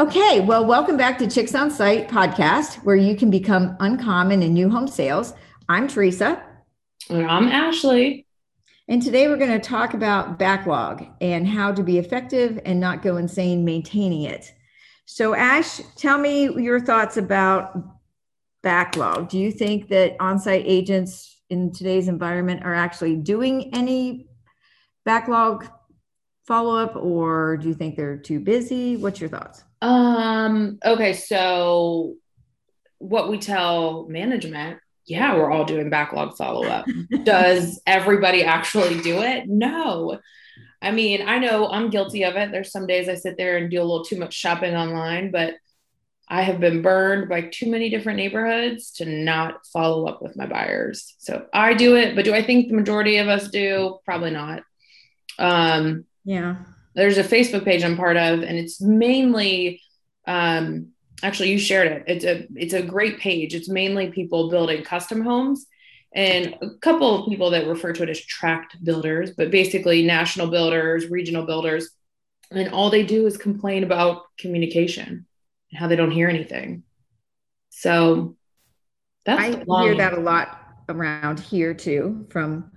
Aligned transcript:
Okay, 0.00 0.40
well, 0.40 0.64
welcome 0.64 0.96
back 0.96 1.18
to 1.18 1.28
Chicks 1.28 1.54
on 1.54 1.70
Site 1.70 2.08
podcast, 2.08 2.76
where 2.84 2.96
you 2.96 3.14
can 3.14 3.28
become 3.28 3.76
uncommon 3.80 4.42
in 4.42 4.54
new 4.54 4.70
home 4.70 4.88
sales. 4.88 5.34
I'm 5.68 5.88
Teresa. 5.88 6.42
And 7.10 7.26
I'm 7.26 7.48
Ashley. 7.48 8.26
And 8.88 9.02
today 9.02 9.28
we're 9.28 9.36
going 9.36 9.50
to 9.50 9.58
talk 9.58 9.92
about 9.92 10.38
backlog 10.38 11.04
and 11.20 11.46
how 11.46 11.72
to 11.72 11.82
be 11.82 11.98
effective 11.98 12.58
and 12.64 12.80
not 12.80 13.02
go 13.02 13.18
insane 13.18 13.62
maintaining 13.62 14.22
it. 14.22 14.50
So, 15.04 15.34
Ash, 15.34 15.82
tell 15.96 16.16
me 16.16 16.44
your 16.44 16.80
thoughts 16.80 17.18
about 17.18 17.78
backlog. 18.62 19.28
Do 19.28 19.38
you 19.38 19.52
think 19.52 19.88
that 19.88 20.16
on 20.18 20.38
site 20.38 20.64
agents 20.64 21.42
in 21.50 21.74
today's 21.74 22.08
environment 22.08 22.64
are 22.64 22.72
actually 22.72 23.16
doing 23.16 23.68
any 23.74 24.28
backlog 25.04 25.68
follow 26.50 26.76
up, 26.76 26.96
or 26.96 27.58
do 27.58 27.68
you 27.68 27.74
think 27.74 27.94
they're 27.94 28.16
too 28.16 28.40
busy? 28.40 28.96
What's 28.96 29.20
your 29.20 29.30
thoughts? 29.30 29.62
Um, 29.80 30.80
okay, 30.84 31.12
so 31.12 32.16
what 32.98 33.30
we 33.30 33.38
tell 33.38 34.08
management, 34.08 34.80
yeah, 35.06 35.36
we're 35.36 35.48
all 35.48 35.64
doing 35.64 35.90
backlog 35.90 36.36
follow 36.36 36.66
up. 36.66 36.86
Does 37.22 37.80
everybody 37.86 38.42
actually 38.42 39.00
do 39.00 39.22
it? 39.22 39.48
No. 39.48 40.18
I 40.82 40.90
mean, 40.90 41.22
I 41.28 41.38
know 41.38 41.68
I'm 41.68 41.88
guilty 41.88 42.24
of 42.24 42.34
it. 42.34 42.50
There's 42.50 42.72
some 42.72 42.88
days 42.88 43.08
I 43.08 43.14
sit 43.14 43.36
there 43.36 43.56
and 43.56 43.70
do 43.70 43.80
a 43.80 43.86
little 43.86 44.04
too 44.04 44.18
much 44.18 44.34
shopping 44.34 44.74
online, 44.74 45.30
but 45.30 45.54
I 46.28 46.42
have 46.42 46.58
been 46.58 46.82
burned 46.82 47.28
by 47.28 47.42
too 47.42 47.70
many 47.70 47.90
different 47.90 48.16
neighborhoods 48.16 48.90
to 48.94 49.04
not 49.04 49.64
follow 49.72 50.08
up 50.08 50.20
with 50.20 50.36
my 50.36 50.46
buyers. 50.46 51.14
So 51.18 51.46
I 51.54 51.74
do 51.74 51.94
it, 51.94 52.16
but 52.16 52.24
do 52.24 52.34
I 52.34 52.42
think 52.42 52.68
the 52.68 52.76
majority 52.76 53.18
of 53.18 53.28
us 53.28 53.48
do? 53.50 54.00
Probably 54.04 54.32
not. 54.32 54.64
Um, 55.38 56.06
yeah 56.30 56.56
there's 56.94 57.18
a 57.18 57.24
Facebook 57.24 57.64
page 57.64 57.84
I'm 57.84 57.96
part 57.96 58.16
of, 58.16 58.42
and 58.42 58.58
it's 58.58 58.80
mainly 58.80 59.80
um, 60.26 60.88
actually 61.22 61.50
you 61.50 61.58
shared 61.58 61.86
it. 61.88 62.04
It's 62.06 62.24
a 62.24 62.46
it's 62.56 62.74
a 62.74 62.82
great 62.82 63.18
page. 63.18 63.54
It's 63.54 63.68
mainly 63.68 64.10
people 64.10 64.50
building 64.50 64.82
custom 64.82 65.20
homes 65.22 65.66
and 66.12 66.56
a 66.60 66.70
couple 66.80 67.22
of 67.22 67.28
people 67.28 67.50
that 67.50 67.68
refer 67.68 67.92
to 67.92 68.02
it 68.02 68.08
as 68.08 68.20
tract 68.20 68.82
builders, 68.82 69.30
but 69.36 69.52
basically 69.52 70.04
national 70.04 70.48
builders, 70.48 71.08
regional 71.08 71.46
builders, 71.46 71.90
and 72.50 72.72
all 72.72 72.90
they 72.90 73.04
do 73.04 73.26
is 73.26 73.36
complain 73.36 73.84
about 73.84 74.22
communication 74.36 75.26
and 75.70 75.78
how 75.78 75.86
they 75.86 75.94
don't 75.94 76.10
hear 76.10 76.28
anything. 76.28 76.82
So 77.68 78.36
that's 79.24 79.40
I 79.40 79.82
hear 79.82 79.96
that 79.96 80.14
a 80.14 80.20
lot 80.20 80.58
around 80.88 81.38
here 81.38 81.72
too 81.72 82.26
from 82.30 82.72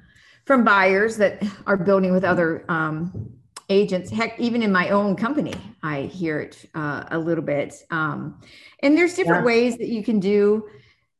from 0.45 0.63
buyers 0.63 1.17
that 1.17 1.43
are 1.65 1.77
building 1.77 2.11
with 2.11 2.23
other 2.23 2.63
um, 2.69 3.33
agents 3.73 4.09
heck 4.09 4.39
even 4.39 4.61
in 4.61 4.71
my 4.71 4.89
own 4.89 5.15
company 5.15 5.53
i 5.81 6.01
hear 6.01 6.39
it 6.39 6.69
uh, 6.75 7.03
a 7.11 7.19
little 7.19 7.43
bit. 7.43 7.73
Um, 7.91 8.39
and 8.81 8.97
there's 8.97 9.15
different 9.15 9.41
yeah. 9.41 9.47
ways 9.47 9.77
that 9.77 9.87
you 9.87 10.03
can 10.03 10.19
do 10.19 10.67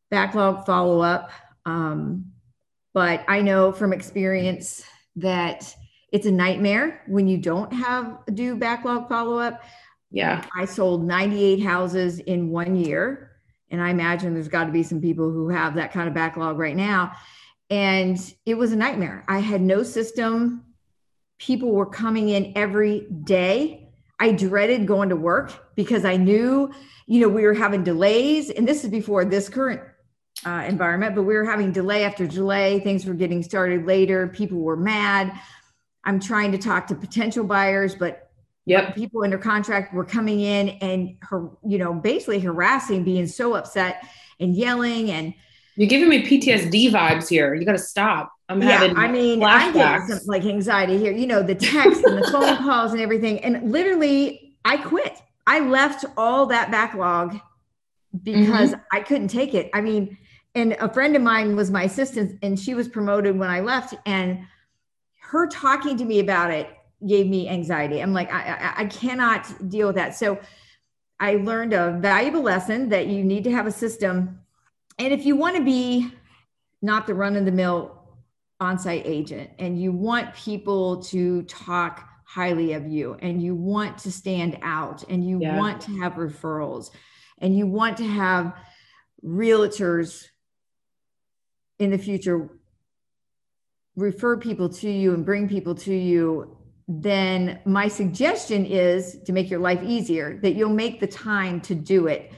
backlog 0.10 0.66
follow 0.66 1.02
up 1.02 1.32
um, 1.66 2.26
but 2.94 3.24
i 3.28 3.42
know 3.42 3.72
from 3.72 3.94
experience 3.94 4.84
that 5.16 5.76
it's 6.12 6.26
a 6.26 6.32
nightmare 6.32 7.02
when 7.08 7.28
you 7.28 7.38
don't 7.38 7.74
have 7.74 8.20
do 8.34 8.56
backlog 8.56 9.10
follow 9.10 9.38
up 9.38 9.64
yeah. 10.14 10.46
I 10.56 10.66
sold 10.66 11.04
98 11.04 11.64
houses 11.64 12.20
in 12.20 12.52
one 12.52 12.76
year 12.76 13.32
and 13.72 13.82
i 13.82 13.90
imagine 13.90 14.36
there's 14.36 14.48
got 14.48 14.66
to 14.66 14.72
be 14.72 14.84
some 14.84 15.02
people 15.02 15.32
who 15.32 15.50
have 15.50 15.74
that 15.76 15.92
kind 15.92 16.08
of 16.08 16.14
backlog 16.14 16.60
right 16.60 16.76
now. 16.76 17.14
And 17.70 18.20
it 18.46 18.54
was 18.54 18.72
a 18.72 18.76
nightmare. 18.76 19.26
I 19.28 19.40
had 19.40 19.62
no 19.62 19.82
system 19.82 20.64
people 21.46 21.72
were 21.72 21.86
coming 21.86 22.30
in 22.30 22.54
every 22.56 23.02
day. 23.26 23.90
I 24.18 24.32
dreaded 24.32 24.88
going 24.88 25.10
to 25.10 25.18
work 25.18 25.76
because 25.76 26.06
I 26.06 26.16
knew, 26.16 26.72
you 27.06 27.20
know, 27.20 27.28
we 27.28 27.44
were 27.44 27.54
having 27.54 27.84
delays. 27.84 28.50
And 28.50 28.66
this 28.66 28.86
is 28.86 28.90
before 28.90 29.26
this 29.26 29.50
current 29.50 29.82
uh, 30.46 30.64
environment, 30.66 31.16
but 31.16 31.24
we 31.24 31.36
were 31.36 31.44
having 31.44 31.74
delay 31.74 32.06
after 32.06 32.26
delay. 32.26 32.80
Things 32.80 33.06
were 33.06 33.14
getting 33.14 33.44
started 33.44 33.86
later. 33.86 34.30
People 34.30 34.60
were 34.60 34.78
mad. 34.78 35.38
I'm 36.06 36.22
trying 36.22 36.54
to 36.54 36.58
talk 36.58 36.88
to 36.88 36.96
potential 36.96 37.44
buyers, 37.44 37.94
but 37.94 38.32
yep. 38.66 38.96
people 38.96 39.24
under 39.24 39.38
contract 39.38 39.94
were 39.94 40.06
coming 40.06 40.40
in 40.40 40.70
and 40.70 41.18
her, 41.24 41.50
you 41.68 41.78
know, 41.78 41.94
basically 41.94 42.40
harassing, 42.40 43.04
being 43.04 43.28
so 43.28 43.54
upset 43.56 44.08
and 44.40 44.56
yelling. 44.56 45.12
And 45.12 45.34
you're 45.76 45.90
giving 45.90 46.08
me 46.08 46.26
PTSD 46.26 46.92
vibes 46.92 47.28
here. 47.28 47.54
You 47.54 47.66
got 47.66 47.74
to 47.74 47.78
stop. 47.80 48.32
I'm 48.54 48.62
yeah, 48.62 48.78
having 48.78 48.98
I 48.98 49.08
mean, 49.12 49.40
flashbacks. 49.40 49.76
I 49.76 50.08
get 50.08 50.22
some 50.22 50.28
like 50.28 50.46
anxiety 50.46 50.98
here, 50.98 51.12
you 51.12 51.28
know, 51.28 51.42
the 51.42 51.56
texts 51.56 52.04
and 52.04 52.18
the 52.18 52.28
phone 52.32 52.58
calls 52.58 52.92
and 52.92 53.02
everything. 53.02 53.44
And 53.44 53.72
literally, 53.72 54.56
I 54.64 54.78
quit. 54.78 55.18
I 55.46 55.60
left 55.60 56.06
all 56.16 56.46
that 56.48 56.72
backlog 56.72 57.40
because 58.24 58.72
mm-hmm. 58.72 58.82
I 58.92 59.02
couldn't 59.02 59.30
take 59.30 59.54
it. 59.54 59.70
I 59.74 59.82
mean, 59.82 60.18
and 60.56 60.74
a 60.80 60.92
friend 60.92 61.16
of 61.16 61.22
mine 61.22 61.56
was 61.56 61.72
my 61.72 61.84
assistant 61.84 62.38
and 62.44 62.60
she 62.60 62.76
was 62.76 62.88
promoted 62.88 63.38
when 63.38 63.50
I 63.50 63.60
left. 63.62 63.96
And 64.06 64.46
her 65.20 65.48
talking 65.48 65.98
to 65.98 66.06
me 66.06 66.20
about 66.20 66.52
it 66.52 66.70
gave 67.08 67.28
me 67.28 67.50
anxiety. 67.50 68.02
I'm 68.02 68.14
like, 68.14 68.32
I, 68.32 68.54
I, 68.54 68.74
I 68.84 68.86
cannot 68.86 69.70
deal 69.70 69.88
with 69.88 69.96
that. 69.96 70.16
So 70.16 70.40
I 71.20 71.36
learned 71.36 71.74
a 71.74 71.98
valuable 72.00 72.42
lesson 72.42 72.90
that 72.90 73.08
you 73.08 73.24
need 73.24 73.44
to 73.46 73.52
have 73.52 73.66
a 73.66 73.72
system. 73.72 74.40
And 75.00 75.12
if 75.12 75.26
you 75.26 75.36
want 75.36 75.58
to 75.58 75.64
be 75.64 76.12
not 76.82 77.08
the 77.08 77.16
run 77.16 77.36
of 77.36 77.46
the 77.46 77.52
mill 77.52 78.03
on-site 78.64 79.04
agent 79.06 79.50
and 79.60 79.80
you 79.80 79.92
want 79.92 80.34
people 80.34 81.04
to 81.04 81.44
talk 81.44 82.10
highly 82.26 82.74
of 82.74 82.88
you 82.88 83.16
and 83.22 83.44
you 83.44 83.54
want 83.54 83.98
to 84.00 84.12
stand 84.12 84.58
out 84.64 85.04
and 85.10 85.28
you 85.28 85.40
yeah. 85.40 85.58
want 85.58 85.82
to 85.82 85.92
have 86.00 86.14
referrals 86.14 86.90
and 87.40 87.56
you 87.56 87.68
want 87.68 87.98
to 87.98 88.08
have 88.08 88.56
realtors 89.24 90.24
in 91.80 91.92
the 91.92 91.98
future 91.98 92.50
refer 93.96 94.38
people 94.38 94.68
to 94.68 94.90
you 94.90 95.14
and 95.14 95.26
bring 95.26 95.48
people 95.48 95.76
to 95.76 95.94
you 95.94 96.58
then 96.88 97.60
my 97.66 97.88
suggestion 97.88 98.66
is 98.66 99.20
to 99.26 99.32
make 99.32 99.50
your 99.50 99.60
life 99.60 99.82
easier 99.84 100.40
that 100.42 100.56
you'll 100.56 100.70
make 100.70 101.00
the 101.00 101.08
time 101.08 101.62
to 101.62 101.76
do 101.76 102.08
it 102.08 102.32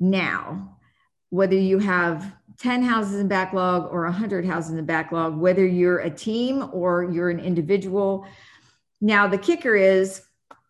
now 0.00 0.76
whether 1.30 1.56
you 1.56 1.78
have 1.78 2.34
10 2.58 2.82
houses 2.82 3.20
in 3.20 3.28
backlog 3.28 3.92
or 3.92 4.04
100 4.04 4.44
houses 4.44 4.78
in 4.78 4.84
backlog, 4.86 5.36
whether 5.36 5.66
you're 5.66 5.98
a 5.98 6.10
team 6.10 6.68
or 6.72 7.04
you're 7.04 7.30
an 7.30 7.40
individual. 7.40 8.26
Now, 9.00 9.26
the 9.26 9.38
kicker 9.38 9.74
is 9.74 10.22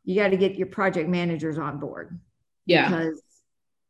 you 0.05 0.15
got 0.15 0.29
to 0.29 0.37
get 0.37 0.57
your 0.57 0.67
project 0.67 1.09
managers 1.09 1.59
on 1.59 1.79
board. 1.79 2.19
Yeah. 2.65 2.89
Because 2.89 3.23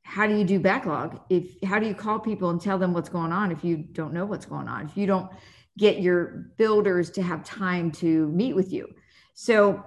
how 0.03 0.27
do 0.27 0.37
you 0.37 0.45
do 0.45 0.61
backlog? 0.61 1.21
If 1.31 1.57
how 1.65 1.79
do 1.79 1.87
you 1.87 1.95
call 1.95 2.21
people 2.21 2.51
and 2.51 2.61
tell 2.61 2.79
them 2.79 2.93
what's 2.93 3.09
going 3.09 3.33
on 3.33 3.51
if 3.51 3.65
you 3.65 3.77
don't 3.77 4.13
know 4.13 4.25
what's 4.25 4.47
going 4.47 4.69
on? 4.69 4.87
If 4.87 4.97
you 4.97 5.07
don't 5.07 5.31
get 5.79 6.01
your 6.01 6.51
builders 6.57 7.11
to 7.11 7.23
have 7.23 7.45
time 7.45 7.91
to 7.93 8.29
meet 8.29 8.55
with 8.55 8.73
you. 8.73 8.89
So, 9.35 9.85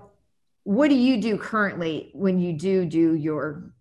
what 0.64 0.90
do 0.90 0.96
you 0.96 1.22
do 1.22 1.38
currently 1.38 2.12
when 2.14 2.40
you 2.40 2.54
do 2.54 2.86
do 2.86 3.16
your 3.16 3.72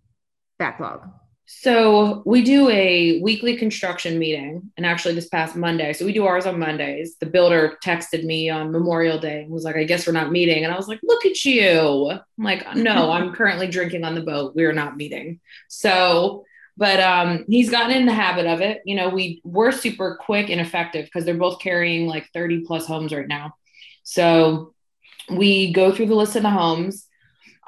backlog? 0.57 1.09
So 1.51 2.21
we 2.27 2.43
do 2.43 2.69
a 2.69 3.19
weekly 3.21 3.57
construction 3.57 4.19
meeting, 4.19 4.71
and 4.77 4.85
actually 4.85 5.15
this 5.15 5.29
past 5.29 5.55
Monday. 5.55 5.93
So 5.93 6.05
we 6.05 6.13
do 6.13 6.27
ours 6.27 6.45
on 6.45 6.59
Mondays. 6.59 7.15
The 7.19 7.25
builder 7.25 7.75
texted 7.83 8.23
me 8.23 8.51
on 8.51 8.71
Memorial 8.71 9.17
Day 9.17 9.41
and 9.41 9.49
was 9.49 9.63
like, 9.63 9.75
"I 9.75 9.83
guess 9.83 10.05
we're 10.05 10.13
not 10.13 10.31
meeting," 10.31 10.63
and 10.63 10.71
I 10.71 10.77
was 10.77 10.87
like, 10.87 10.99
"Look 11.01 11.25
at 11.25 11.43
you!" 11.43 12.11
I'm 12.11 12.21
like, 12.37 12.75
"No, 12.75 13.11
I'm 13.13 13.33
currently 13.33 13.65
drinking 13.65 14.03
on 14.03 14.13
the 14.13 14.21
boat. 14.21 14.55
We 14.55 14.63
are 14.65 14.73
not 14.73 14.95
meeting." 14.95 15.39
So, 15.69 16.45
but 16.77 16.99
um, 16.99 17.45
he's 17.47 17.71
gotten 17.71 17.97
in 17.97 18.05
the 18.05 18.13
habit 18.13 18.45
of 18.45 18.61
it. 18.61 18.83
You 18.85 18.95
know, 18.95 19.09
we 19.09 19.41
we're 19.43 19.71
super 19.71 20.19
quick 20.21 20.51
and 20.51 20.61
effective 20.61 21.05
because 21.05 21.25
they're 21.25 21.33
both 21.33 21.59
carrying 21.59 22.05
like 22.05 22.29
30 22.31 22.61
plus 22.61 22.85
homes 22.85 23.11
right 23.11 23.27
now. 23.27 23.55
So 24.03 24.75
we 25.31 25.73
go 25.73 25.91
through 25.91 26.07
the 26.07 26.15
list 26.15 26.35
of 26.35 26.43
the 26.43 26.51
homes 26.51 27.08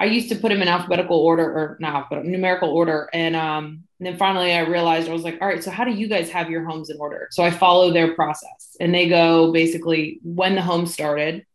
I 0.01 0.05
used 0.05 0.29
to 0.29 0.35
put 0.35 0.49
them 0.49 0.63
in 0.63 0.67
alphabetical 0.67 1.15
order 1.17 1.43
or 1.43 1.77
not 1.79 2.09
but 2.09 2.25
numerical 2.25 2.69
order. 2.69 3.07
And, 3.13 3.35
um, 3.35 3.83
and 3.99 4.07
then 4.07 4.17
finally 4.17 4.51
I 4.51 4.61
realized 4.61 5.07
I 5.07 5.13
was 5.13 5.21
like, 5.21 5.37
all 5.39 5.47
right, 5.47 5.63
so 5.63 5.69
how 5.69 5.83
do 5.83 5.91
you 5.91 6.07
guys 6.07 6.27
have 6.31 6.49
your 6.49 6.65
homes 6.65 6.89
in 6.89 6.97
order? 6.99 7.27
So 7.29 7.43
I 7.43 7.51
follow 7.51 7.93
their 7.93 8.15
process 8.15 8.75
and 8.79 8.95
they 8.95 9.07
go 9.07 9.51
basically 9.51 10.19
when 10.23 10.55
the 10.55 10.61
home 10.63 10.87
started, 10.87 11.45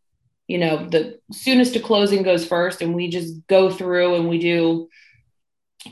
you 0.47 0.59
know, 0.59 0.87
the 0.87 1.19
soonest 1.29 1.73
to 1.73 1.81
closing 1.81 2.23
goes 2.23 2.47
first. 2.47 2.81
And 2.81 2.95
we 2.95 3.09
just 3.09 3.45
go 3.47 3.69
through 3.69 4.15
and 4.15 4.29
we 4.29 4.39
do 4.39 4.87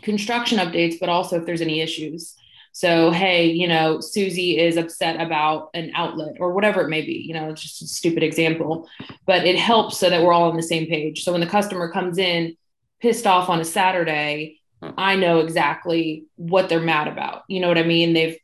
construction 0.02 0.58
updates, 0.58 0.98
but 0.98 1.10
also 1.10 1.38
if 1.38 1.46
there's 1.46 1.60
any 1.60 1.82
issues. 1.82 2.36
So, 2.76 3.10
hey, 3.10 3.52
you 3.52 3.70
know, 3.70 4.02
Susie 4.02 4.60
is 4.60 4.76
upset 4.76 5.22
about 5.22 5.70
an 5.74 5.94
outlet 5.96 6.36
or 6.42 6.52
whatever 6.52 6.82
it 6.82 6.90
may 6.90 7.04
be. 7.04 7.24
You 7.26 7.34
know, 7.34 7.50
it's 7.50 7.62
just 7.62 7.82
a 7.82 7.88
stupid 7.88 8.22
example, 8.22 8.90
but 9.26 9.46
it 9.46 9.58
helps 9.58 9.98
so 9.98 10.10
that 10.10 10.22
we're 10.22 10.34
all 10.34 10.50
on 10.50 10.58
the 10.58 10.62
same 10.62 10.86
page. 10.86 11.24
So 11.24 11.32
when 11.32 11.40
the 11.40 11.48
customer 11.48 11.90
comes 11.90 12.18
in 12.18 12.58
pissed 13.00 13.26
off 13.26 13.48
on 13.48 13.62
a 13.62 13.64
Saturday, 13.64 14.60
I 14.82 15.16
know 15.16 15.40
exactly 15.40 16.26
what 16.36 16.68
they're 16.68 16.82
mad 16.82 17.08
about. 17.08 17.44
You 17.48 17.62
know 17.62 17.70
what 17.70 17.78
I 17.78 17.84
mean? 17.84 18.12
They've, 18.12 18.38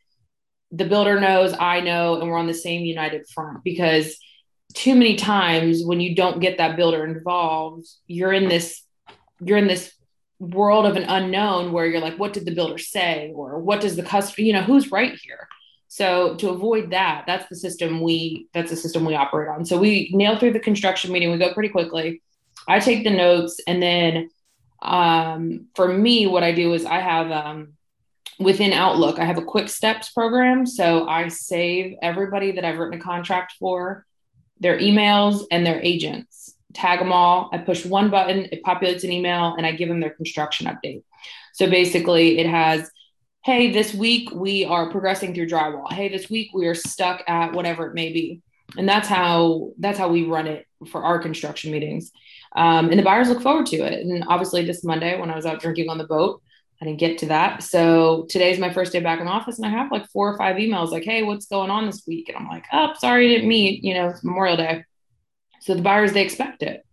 the 0.71 0.85
builder 0.85 1.19
knows, 1.19 1.53
I 1.59 1.81
know, 1.81 2.21
and 2.21 2.29
we're 2.29 2.39
on 2.39 2.47
the 2.47 2.53
same 2.53 2.85
united 2.85 3.27
front 3.27 3.65
because 3.65 4.15
too 4.73 4.95
many 4.95 5.17
times 5.17 5.83
when 5.83 5.99
you 5.99 6.15
don't 6.15 6.39
get 6.39 6.57
that 6.57 6.77
builder 6.77 7.03
involved, 7.03 7.85
you're 8.07 8.31
in 8.31 8.47
this, 8.47 8.81
you're 9.41 9.57
in 9.57 9.67
this 9.67 9.93
world 10.41 10.85
of 10.85 10.95
an 10.95 11.03
unknown 11.03 11.71
where 11.71 11.85
you're 11.85 12.01
like, 12.01 12.17
what 12.17 12.33
did 12.33 12.45
the 12.45 12.53
builder 12.53 12.77
say? 12.77 13.31
Or 13.35 13.59
what 13.59 13.81
does 13.81 13.95
the 13.95 14.03
customer, 14.03 14.45
you 14.45 14.53
know, 14.53 14.63
who's 14.63 14.91
right 14.91 15.13
here? 15.13 15.47
So 15.87 16.35
to 16.35 16.49
avoid 16.49 16.91
that, 16.91 17.25
that's 17.27 17.47
the 17.49 17.55
system 17.55 18.01
we 18.01 18.47
that's 18.53 18.71
the 18.71 18.77
system 18.77 19.05
we 19.05 19.15
operate 19.15 19.49
on. 19.49 19.65
So 19.65 19.77
we 19.77 20.09
nail 20.13 20.39
through 20.39 20.53
the 20.53 20.59
construction 20.59 21.11
meeting, 21.11 21.31
we 21.31 21.37
go 21.37 21.53
pretty 21.53 21.69
quickly. 21.69 22.21
I 22.67 22.79
take 22.79 23.03
the 23.03 23.11
notes 23.11 23.59
and 23.67 23.81
then 23.81 24.29
um, 24.81 25.67
for 25.75 25.87
me, 25.87 26.27
what 26.27 26.43
I 26.43 26.53
do 26.53 26.73
is 26.73 26.85
I 26.85 26.99
have 26.99 27.29
um, 27.29 27.73
within 28.39 28.73
Outlook, 28.73 29.19
I 29.19 29.25
have 29.25 29.37
a 29.37 29.43
quick 29.43 29.69
steps 29.69 30.09
program. 30.09 30.65
So 30.65 31.07
I 31.07 31.27
save 31.27 31.97
everybody 32.01 32.53
that 32.53 32.65
I've 32.65 32.79
written 32.79 32.99
a 32.99 33.03
contract 33.03 33.53
for, 33.59 34.05
their 34.59 34.79
emails 34.79 35.43
and 35.51 35.65
their 35.65 35.79
agents, 35.81 36.40
tag 36.73 36.99
them 36.99 37.11
all. 37.11 37.49
I 37.51 37.57
push 37.57 37.85
one 37.85 38.09
button, 38.09 38.47
it 38.51 38.63
populates 38.63 39.03
an 39.03 39.11
email, 39.11 39.55
and 39.55 39.65
I 39.65 39.71
give 39.71 39.89
them 39.89 39.99
their 39.99 40.11
construction 40.11 40.67
update. 40.67 41.03
So 41.53 41.69
basically, 41.69 42.39
it 42.39 42.47
has, 42.47 42.89
hey, 43.43 43.71
this 43.71 43.93
week 43.93 44.31
we 44.31 44.65
are 44.65 44.89
progressing 44.89 45.33
through 45.33 45.47
drywall. 45.47 45.91
Hey, 45.91 46.09
this 46.09 46.29
week 46.29 46.51
we 46.53 46.67
are 46.67 46.75
stuck 46.75 47.23
at 47.27 47.53
whatever 47.53 47.87
it 47.87 47.93
may 47.93 48.11
be. 48.11 48.41
And 48.77 48.87
that's 48.87 49.07
how 49.07 49.71
that's 49.79 49.99
how 49.99 50.07
we 50.07 50.23
run 50.23 50.47
it 50.47 50.65
for 50.89 51.03
our 51.03 51.19
construction 51.19 51.71
meetings. 51.71 52.11
Um, 52.55 52.89
and 52.89 52.97
the 52.97 53.03
buyers 53.03 53.29
look 53.29 53.41
forward 53.41 53.65
to 53.67 53.77
it. 53.77 54.05
And 54.05 54.23
obviously, 54.27 54.65
this 54.65 54.83
Monday 54.83 55.19
when 55.19 55.29
I 55.29 55.35
was 55.35 55.45
out 55.45 55.61
drinking 55.61 55.89
on 55.89 55.97
the 55.97 56.07
boat, 56.07 56.41
I 56.81 56.85
didn't 56.85 56.99
get 56.99 57.17
to 57.19 57.25
that. 57.27 57.63
So 57.63 58.25
today's 58.29 58.59
my 58.59 58.73
first 58.73 58.91
day 58.91 59.01
back 59.01 59.19
in 59.19 59.25
the 59.25 59.31
office, 59.31 59.57
and 59.57 59.65
I 59.65 59.69
have 59.69 59.91
like 59.91 60.07
four 60.09 60.33
or 60.33 60.37
five 60.37 60.55
emails 60.55 60.89
like, 60.89 61.03
"Hey, 61.03 61.23
what's 61.23 61.45
going 61.45 61.69
on 61.69 61.85
this 61.85 62.03
week?" 62.07 62.29
And 62.29 62.37
I'm 62.37 62.47
like, 62.47 62.65
"Oh, 62.71 62.93
sorry, 62.97 63.25
I 63.25 63.35
didn't 63.35 63.49
meet. 63.49 63.83
You 63.83 63.93
know, 63.93 64.13
Memorial 64.23 64.57
Day." 64.57 64.85
So 65.61 65.75
the 65.75 65.81
buyers 65.81 66.13
they 66.13 66.23
expect 66.23 66.63
it. 66.63 66.85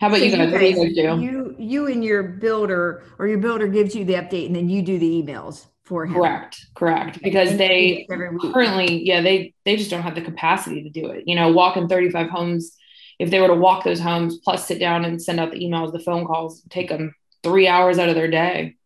How 0.00 0.08
about 0.08 0.18
so 0.18 0.24
you 0.24 0.36
guys? 0.36 0.52
What 0.52 0.60
do 0.60 0.66
you 0.66 0.76
guys 0.76 0.94
do? 0.94 1.22
You 1.22 1.56
you 1.58 1.86
and 1.86 2.04
your 2.04 2.22
builder 2.22 3.04
or 3.18 3.26
your 3.26 3.38
builder 3.38 3.66
gives 3.66 3.94
you 3.94 4.04
the 4.04 4.14
update, 4.14 4.46
and 4.46 4.56
then 4.56 4.68
you 4.68 4.82
do 4.82 4.98
the 4.98 5.22
emails 5.22 5.66
for 5.84 6.06
him. 6.06 6.14
Correct, 6.14 6.66
correct. 6.74 7.22
Because 7.22 7.56
they 7.56 8.06
currently, 8.08 9.04
yeah, 9.04 9.20
they 9.20 9.54
they 9.64 9.76
just 9.76 9.90
don't 9.90 10.02
have 10.02 10.14
the 10.14 10.22
capacity 10.22 10.82
to 10.84 10.90
do 10.90 11.08
it. 11.10 11.24
You 11.26 11.34
know, 11.34 11.50
walking 11.52 11.88
35 11.88 12.30
homes. 12.30 12.76
If 13.18 13.30
they 13.30 13.40
were 13.40 13.48
to 13.48 13.54
walk 13.54 13.82
those 13.82 13.98
homes 13.98 14.38
plus 14.38 14.68
sit 14.68 14.78
down 14.78 15.04
and 15.04 15.20
send 15.20 15.40
out 15.40 15.50
the 15.50 15.58
emails, 15.58 15.92
the 15.92 15.98
phone 15.98 16.24
calls, 16.24 16.62
take 16.70 16.88
them 16.88 17.14
three 17.42 17.66
hours 17.66 17.98
out 17.98 18.08
of 18.08 18.14
their 18.14 18.30
day. 18.30 18.76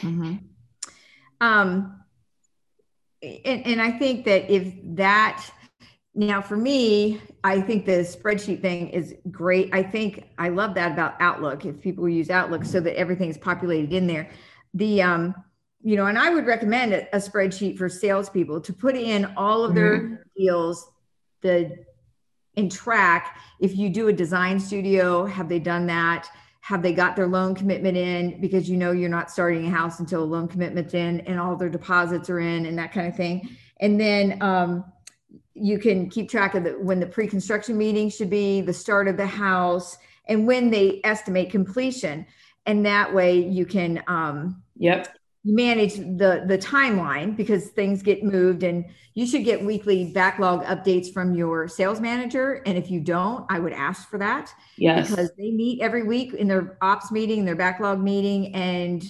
Mm-hmm. 0.00 0.36
Um, 1.40 2.00
and, 3.22 3.66
and 3.66 3.82
I 3.82 3.92
think 3.92 4.24
that 4.24 4.50
if 4.50 4.74
that 4.96 5.48
now 6.14 6.42
for 6.42 6.56
me, 6.56 7.20
I 7.42 7.60
think 7.60 7.86
the 7.86 8.00
spreadsheet 8.00 8.60
thing 8.60 8.88
is 8.90 9.14
great. 9.30 9.70
I 9.72 9.82
think 9.82 10.28
I 10.38 10.50
love 10.50 10.74
that 10.74 10.92
about 10.92 11.14
Outlook. 11.20 11.64
If 11.64 11.80
people 11.80 12.08
use 12.08 12.30
Outlook 12.30 12.64
so 12.64 12.80
that 12.80 12.98
everything 12.98 13.30
is 13.30 13.38
populated 13.38 13.92
in 13.92 14.06
there, 14.06 14.28
the 14.74 15.02
um, 15.02 15.34
you 15.82 15.96
know, 15.96 16.06
and 16.06 16.18
I 16.18 16.30
would 16.30 16.46
recommend 16.46 16.92
a, 16.92 17.16
a 17.16 17.18
spreadsheet 17.18 17.78
for 17.78 17.88
salespeople 17.88 18.60
to 18.60 18.72
put 18.72 18.94
in 18.94 19.32
all 19.36 19.64
of 19.64 19.74
their 19.74 20.00
mm-hmm. 20.00 20.14
deals, 20.36 20.90
the 21.40 21.84
and 22.56 22.70
track. 22.70 23.38
If 23.58 23.76
you 23.76 23.88
do 23.88 24.08
a 24.08 24.12
design 24.12 24.60
studio, 24.60 25.24
have 25.24 25.48
they 25.48 25.58
done 25.58 25.86
that? 25.86 26.28
have 26.62 26.82
they 26.82 26.92
got 26.92 27.16
their 27.16 27.26
loan 27.26 27.54
commitment 27.54 27.96
in 27.96 28.40
because 28.40 28.68
you 28.68 28.76
know 28.76 28.92
you're 28.92 29.08
not 29.08 29.30
starting 29.30 29.66
a 29.66 29.70
house 29.70 29.98
until 29.98 30.22
a 30.22 30.24
loan 30.24 30.46
commitment's 30.46 30.94
in 30.94 31.20
and 31.20 31.40
all 31.40 31.56
their 31.56 31.70
deposits 31.70 32.28
are 32.28 32.38
in 32.38 32.66
and 32.66 32.78
that 32.78 32.92
kind 32.92 33.08
of 33.08 33.16
thing 33.16 33.56
and 33.80 33.98
then 33.98 34.40
um, 34.42 34.84
you 35.60 35.78
can 35.78 36.08
keep 36.08 36.30
track 36.30 36.54
of 36.54 36.64
the, 36.64 36.70
when 36.70 37.00
the 37.00 37.06
pre-construction 37.06 37.76
meeting 37.76 38.08
should 38.08 38.30
be 38.30 38.60
the 38.60 38.72
start 38.72 39.08
of 39.08 39.16
the 39.16 39.26
house 39.26 39.98
and 40.26 40.46
when 40.46 40.70
they 40.70 41.00
estimate 41.04 41.50
completion. 41.50 42.26
And 42.66 42.86
that 42.86 43.12
way 43.12 43.38
you 43.38 43.66
can 43.66 44.02
um, 44.06 44.62
yep. 44.76 45.16
manage 45.44 45.96
the 45.96 46.44
the 46.46 46.58
timeline 46.58 47.36
because 47.36 47.68
things 47.68 48.02
get 48.02 48.22
moved 48.22 48.62
and 48.62 48.84
you 49.14 49.26
should 49.26 49.44
get 49.44 49.64
weekly 49.64 50.12
backlog 50.12 50.62
updates 50.64 51.12
from 51.12 51.34
your 51.34 51.68
sales 51.68 52.00
manager. 52.00 52.62
And 52.66 52.78
if 52.78 52.90
you 52.90 53.00
don't 53.00 53.44
i 53.50 53.58
would 53.58 53.72
ask 53.72 54.08
for 54.08 54.18
that. 54.18 54.52
Yes. 54.76 55.10
Because 55.10 55.30
they 55.36 55.50
meet 55.50 55.80
every 55.80 56.04
week 56.04 56.34
in 56.34 56.48
their 56.48 56.78
ops 56.80 57.10
meeting 57.10 57.44
their 57.44 57.56
backlog 57.56 58.00
meeting 58.00 58.54
and 58.54 59.02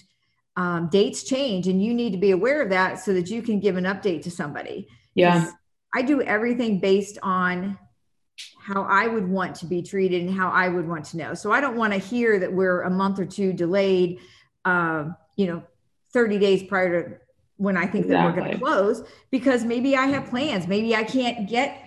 um, 0.57 0.89
dates 0.91 1.25
change. 1.25 1.69
And 1.69 1.83
you 1.83 1.93
need 1.93 2.13
to 2.13 2.19
be 2.19 2.31
aware 2.31 2.63
of 2.63 2.71
that 2.71 3.01
so 3.01 3.13
that 3.15 3.29
you 3.29 3.43
can 3.43 3.61
give 3.61 3.77
an 3.77 3.85
update 3.85 4.23
to 4.23 4.31
somebody. 4.31 4.89
Yeah 5.15 5.51
i 5.95 6.03
do 6.03 6.21
everything 6.23 6.79
based 6.79 7.19
on 7.23 7.79
how 8.59 8.83
i 8.85 9.07
would 9.07 9.29
want 9.29 9.55
to 9.55 9.67
be 9.67 9.83
treated 9.83 10.23
and 10.23 10.35
how 10.35 10.51
i 10.51 10.69
would 10.69 10.89
want 10.89 11.05
to 11.05 11.17
know 11.17 11.35
so 11.35 11.53
i 11.53 11.61
don't 11.61 11.77
want 11.77 11.93
to 11.93 11.99
hear 11.99 12.39
that 12.39 12.53
we're 12.53 12.83
a 12.83 12.91
month 12.91 13.19
or 13.19 13.27
two 13.27 13.53
delayed 13.53 14.19
uh, 14.65 15.05
you 15.37 15.47
know 15.47 15.63
30 16.13 16.39
days 16.39 16.63
prior 16.63 17.03
to 17.03 17.17
when 17.61 17.77
I 17.77 17.87
think 17.87 18.07
exactly. 18.07 18.15
that 18.15 18.25
we're 18.25 18.41
going 18.41 18.53
to 18.53 18.59
close 18.59 19.07
because 19.31 19.65
maybe 19.65 19.95
I 19.95 20.07
have 20.07 20.31
plans. 20.31 20.67
Maybe 20.67 20.97
I 20.97 21.05
can't 21.05 21.47
get 21.47 21.79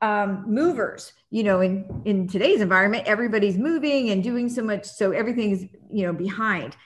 um, 0.00 0.44
movers. 0.46 1.12
You 1.30 1.42
know, 1.42 1.60
in 1.60 2.02
in 2.04 2.28
today's 2.28 2.60
environment, 2.60 3.04
everybody's 3.06 3.58
moving 3.58 4.10
and 4.10 4.22
doing 4.22 4.48
so 4.48 4.62
much, 4.62 4.84
so 4.84 5.10
everything's 5.10 5.62
you 5.90 6.06
know 6.06 6.12
behind. 6.12 6.76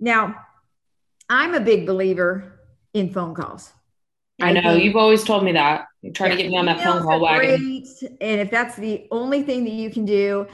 Now, 0.00 0.34
I'm 1.28 1.54
a 1.54 1.60
big 1.60 1.86
believer 1.86 2.58
in 2.94 3.12
phone 3.12 3.34
calls. 3.34 3.70
I 4.40 4.52
know 4.52 4.70
I 4.70 4.76
you've 4.76 4.96
always 4.96 5.22
told 5.22 5.44
me 5.44 5.52
that. 5.52 5.84
Trying 6.12 6.32
yeah, 6.32 6.36
to 6.36 6.42
get 6.42 6.50
me 6.50 6.58
on 6.58 6.66
that 6.66 6.82
phone 6.82 7.02
call 7.02 7.20
wagon. 7.20 7.60
Great. 7.60 7.88
And 8.20 8.40
if 8.40 8.50
that's 8.50 8.76
the 8.76 9.06
only 9.10 9.42
thing 9.42 9.64
that 9.64 9.72
you 9.72 9.90
can 9.90 10.04
do, 10.04 10.46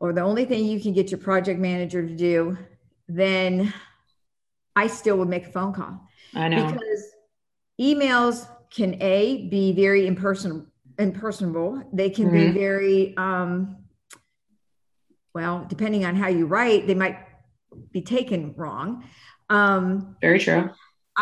or 0.00 0.12
the 0.12 0.22
only 0.22 0.44
thing 0.44 0.64
you 0.64 0.80
can 0.80 0.92
get 0.92 1.10
your 1.10 1.18
project 1.18 1.60
manager 1.60 2.06
to 2.06 2.14
do, 2.14 2.58
then 3.08 3.72
I 4.76 4.86
still 4.86 5.16
would 5.18 5.28
make 5.28 5.46
a 5.46 5.50
phone 5.50 5.72
call. 5.72 6.00
I 6.34 6.48
know. 6.48 6.72
Because 6.72 7.04
emails 7.80 8.48
can 8.70 9.00
A, 9.02 9.48
be 9.48 9.72
very 9.72 10.06
impersonal, 10.06 10.66
impersonable. 10.98 11.82
They 11.92 12.10
can 12.10 12.26
mm-hmm. 12.26 12.52
be 12.52 12.58
very, 12.58 13.16
um, 13.16 13.78
well, 15.34 15.66
depending 15.68 16.04
on 16.04 16.14
how 16.14 16.28
you 16.28 16.46
write, 16.46 16.86
they 16.86 16.94
might 16.94 17.18
be 17.92 18.02
taken 18.02 18.54
wrong. 18.56 19.04
Um, 19.48 20.16
very 20.20 20.38
true. 20.38 20.70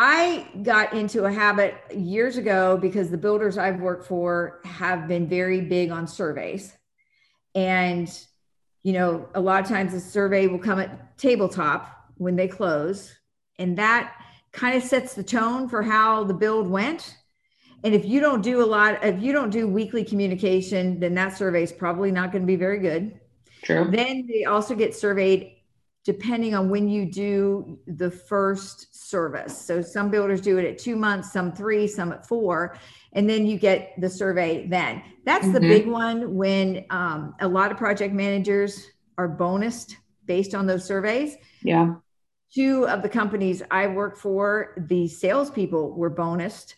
I 0.00 0.46
got 0.62 0.92
into 0.92 1.24
a 1.24 1.32
habit 1.32 1.74
years 1.92 2.36
ago 2.36 2.78
because 2.78 3.10
the 3.10 3.18
builders 3.18 3.58
I've 3.58 3.80
worked 3.80 4.06
for 4.06 4.60
have 4.64 5.08
been 5.08 5.26
very 5.26 5.60
big 5.60 5.90
on 5.90 6.06
surveys. 6.06 6.72
And, 7.56 8.08
you 8.84 8.92
know, 8.92 9.28
a 9.34 9.40
lot 9.40 9.60
of 9.60 9.68
times 9.68 9.90
the 9.90 9.98
survey 9.98 10.46
will 10.46 10.60
come 10.60 10.78
at 10.78 11.18
tabletop 11.18 12.12
when 12.16 12.36
they 12.36 12.46
close. 12.46 13.12
And 13.58 13.76
that 13.78 14.14
kind 14.52 14.76
of 14.76 14.84
sets 14.84 15.14
the 15.14 15.24
tone 15.24 15.68
for 15.68 15.82
how 15.82 16.22
the 16.22 16.34
build 16.34 16.68
went. 16.68 17.16
And 17.82 17.92
if 17.92 18.04
you 18.04 18.20
don't 18.20 18.40
do 18.40 18.62
a 18.62 18.66
lot 18.66 19.04
if 19.04 19.20
you 19.20 19.32
don't 19.32 19.50
do 19.50 19.66
weekly 19.66 20.04
communication 20.04 21.00
then 21.00 21.14
that 21.14 21.36
survey 21.36 21.64
is 21.64 21.72
probably 21.72 22.12
not 22.12 22.30
going 22.30 22.42
to 22.42 22.46
be 22.46 22.56
very 22.56 22.78
good. 22.78 23.18
True. 23.64 23.88
Then 23.90 24.28
they 24.32 24.44
also 24.44 24.76
get 24.76 24.94
surveyed 24.94 25.56
depending 26.04 26.54
on 26.54 26.70
when 26.70 26.88
you 26.88 27.04
do 27.10 27.78
the 27.86 28.10
first 28.10 28.94
service 29.08 29.56
so 29.56 29.80
some 29.80 30.10
builders 30.10 30.40
do 30.40 30.58
it 30.58 30.64
at 30.64 30.78
two 30.78 30.96
months 30.96 31.32
some 31.32 31.52
three 31.52 31.86
some 31.86 32.12
at 32.12 32.26
four 32.26 32.76
and 33.12 33.28
then 33.28 33.46
you 33.46 33.58
get 33.58 33.98
the 34.00 34.08
survey 34.08 34.66
then 34.66 35.02
that's 35.24 35.44
mm-hmm. 35.44 35.54
the 35.54 35.60
big 35.60 35.86
one 35.86 36.34
when 36.34 36.84
um, 36.90 37.34
a 37.40 37.48
lot 37.48 37.70
of 37.70 37.78
project 37.78 38.12
managers 38.12 38.86
are 39.16 39.28
bonused 39.28 39.94
based 40.26 40.54
on 40.54 40.66
those 40.66 40.84
surveys 40.84 41.36
yeah 41.62 41.94
two 42.52 42.86
of 42.88 43.02
the 43.02 43.08
companies 43.08 43.62
I 43.70 43.86
work 43.88 44.16
for, 44.16 44.74
the 44.88 45.08
salespeople 45.08 45.92
were 45.92 46.10
bonused 46.10 46.74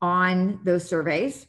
on 0.00 0.60
those 0.64 0.88
surveys. 0.88 1.46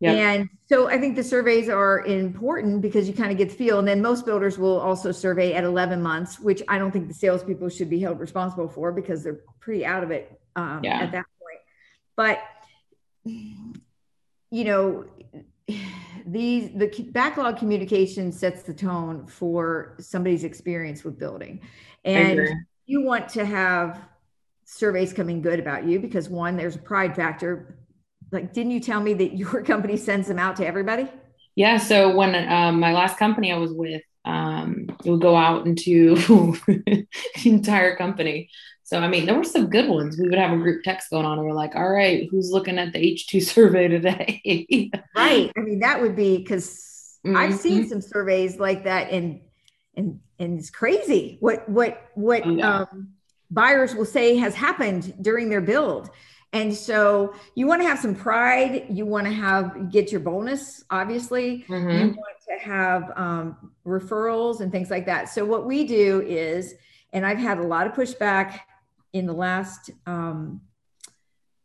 Yep. 0.00 0.16
And 0.16 0.48
so 0.66 0.88
I 0.88 0.98
think 0.98 1.14
the 1.14 1.22
surveys 1.22 1.68
are 1.68 2.04
important 2.06 2.80
because 2.80 3.06
you 3.06 3.14
kind 3.14 3.30
of 3.30 3.36
get 3.36 3.50
the 3.50 3.54
feel. 3.54 3.78
And 3.78 3.86
then 3.86 4.00
most 4.00 4.24
builders 4.24 4.58
will 4.58 4.80
also 4.80 5.12
survey 5.12 5.52
at 5.52 5.62
11 5.62 6.00
months, 6.00 6.40
which 6.40 6.62
I 6.68 6.78
don't 6.78 6.90
think 6.90 7.08
the 7.08 7.14
salespeople 7.14 7.68
should 7.68 7.90
be 7.90 8.00
held 8.00 8.18
responsible 8.18 8.68
for 8.68 8.92
because 8.92 9.22
they're 9.22 9.40
pretty 9.60 9.84
out 9.84 10.02
of 10.02 10.10
it 10.10 10.40
um, 10.56 10.80
yeah. 10.82 11.00
at 11.00 11.12
that 11.12 11.26
point. 11.38 11.60
But, 12.16 12.40
you 13.24 14.64
know, 14.64 15.04
these 16.26 16.70
the 16.74 16.88
backlog 17.12 17.58
communication 17.58 18.32
sets 18.32 18.62
the 18.62 18.74
tone 18.74 19.26
for 19.26 19.96
somebody's 20.00 20.44
experience 20.44 21.04
with 21.04 21.18
building 21.18 21.60
and 22.04 22.48
you 22.86 23.02
want 23.02 23.28
to 23.28 23.44
have 23.44 24.00
surveys 24.64 25.12
coming 25.12 25.42
good 25.42 25.60
about 25.60 25.84
you 25.84 25.98
because 26.00 26.28
one, 26.28 26.56
there's 26.56 26.76
a 26.76 26.80
pride 26.80 27.14
factor. 27.14 27.76
Like, 28.32 28.52
didn't 28.52 28.72
you 28.72 28.80
tell 28.80 29.00
me 29.00 29.14
that 29.14 29.36
your 29.36 29.62
company 29.64 29.96
sends 29.96 30.28
them 30.28 30.38
out 30.38 30.56
to 30.56 30.66
everybody? 30.66 31.08
Yeah. 31.56 31.78
So 31.78 32.14
when 32.14 32.34
um, 32.50 32.80
my 32.80 32.92
last 32.92 33.18
company 33.18 33.52
I 33.52 33.58
was 33.58 33.72
with, 33.72 34.02
um, 34.24 34.86
it 35.04 35.10
would 35.10 35.20
go 35.20 35.36
out 35.36 35.66
into 35.66 36.14
the 36.66 37.06
entire 37.44 37.96
company. 37.96 38.50
So 38.84 38.98
I 38.98 39.08
mean, 39.08 39.24
there 39.24 39.36
were 39.36 39.44
some 39.44 39.68
good 39.68 39.88
ones. 39.88 40.18
We 40.18 40.28
would 40.28 40.38
have 40.38 40.52
a 40.52 40.56
group 40.56 40.82
text 40.82 41.10
going 41.10 41.24
on, 41.24 41.38
and 41.38 41.46
we're 41.46 41.54
like, 41.54 41.76
"All 41.76 41.88
right, 41.88 42.26
who's 42.28 42.50
looking 42.50 42.78
at 42.78 42.92
the 42.92 42.98
H 42.98 43.28
two 43.28 43.40
survey 43.40 43.88
today?" 43.88 44.90
right. 45.14 45.52
I 45.56 45.60
mean, 45.60 45.78
that 45.80 46.00
would 46.00 46.16
be 46.16 46.38
because 46.38 47.18
mm-hmm. 47.24 47.36
I've 47.36 47.54
seen 47.54 47.88
some 47.88 48.00
surveys 48.00 48.58
like 48.58 48.84
that 48.84 49.10
and 49.10 49.40
and 49.96 50.20
and 50.38 50.58
it's 50.58 50.70
crazy 50.70 51.36
what 51.40 51.68
what 51.68 52.10
what 52.14 52.46
oh, 52.46 52.50
yeah. 52.50 52.80
um, 52.80 53.10
buyers 53.50 53.94
will 53.94 54.04
say 54.04 54.36
has 54.36 54.54
happened 54.54 55.14
during 55.20 55.48
their 55.48 55.60
build 55.60 56.10
and 56.52 56.74
so 56.74 57.34
you 57.54 57.66
want 57.66 57.80
to 57.80 57.86
have 57.86 57.98
some 57.98 58.14
pride 58.14 58.86
you 58.90 59.06
want 59.06 59.26
to 59.26 59.32
have 59.32 59.90
get 59.90 60.10
your 60.10 60.20
bonus 60.20 60.84
obviously 60.90 61.64
mm-hmm. 61.68 61.90
you 61.90 62.06
want 62.06 62.36
to 62.48 62.58
have 62.58 63.12
um, 63.16 63.72
referrals 63.86 64.60
and 64.60 64.72
things 64.72 64.90
like 64.90 65.06
that 65.06 65.28
so 65.28 65.44
what 65.44 65.66
we 65.66 65.84
do 65.84 66.22
is 66.22 66.74
and 67.12 67.24
i've 67.24 67.38
had 67.38 67.58
a 67.58 67.62
lot 67.62 67.86
of 67.86 67.92
pushback 67.92 68.60
in 69.12 69.26
the 69.26 69.32
last 69.32 69.90
um, 70.06 70.60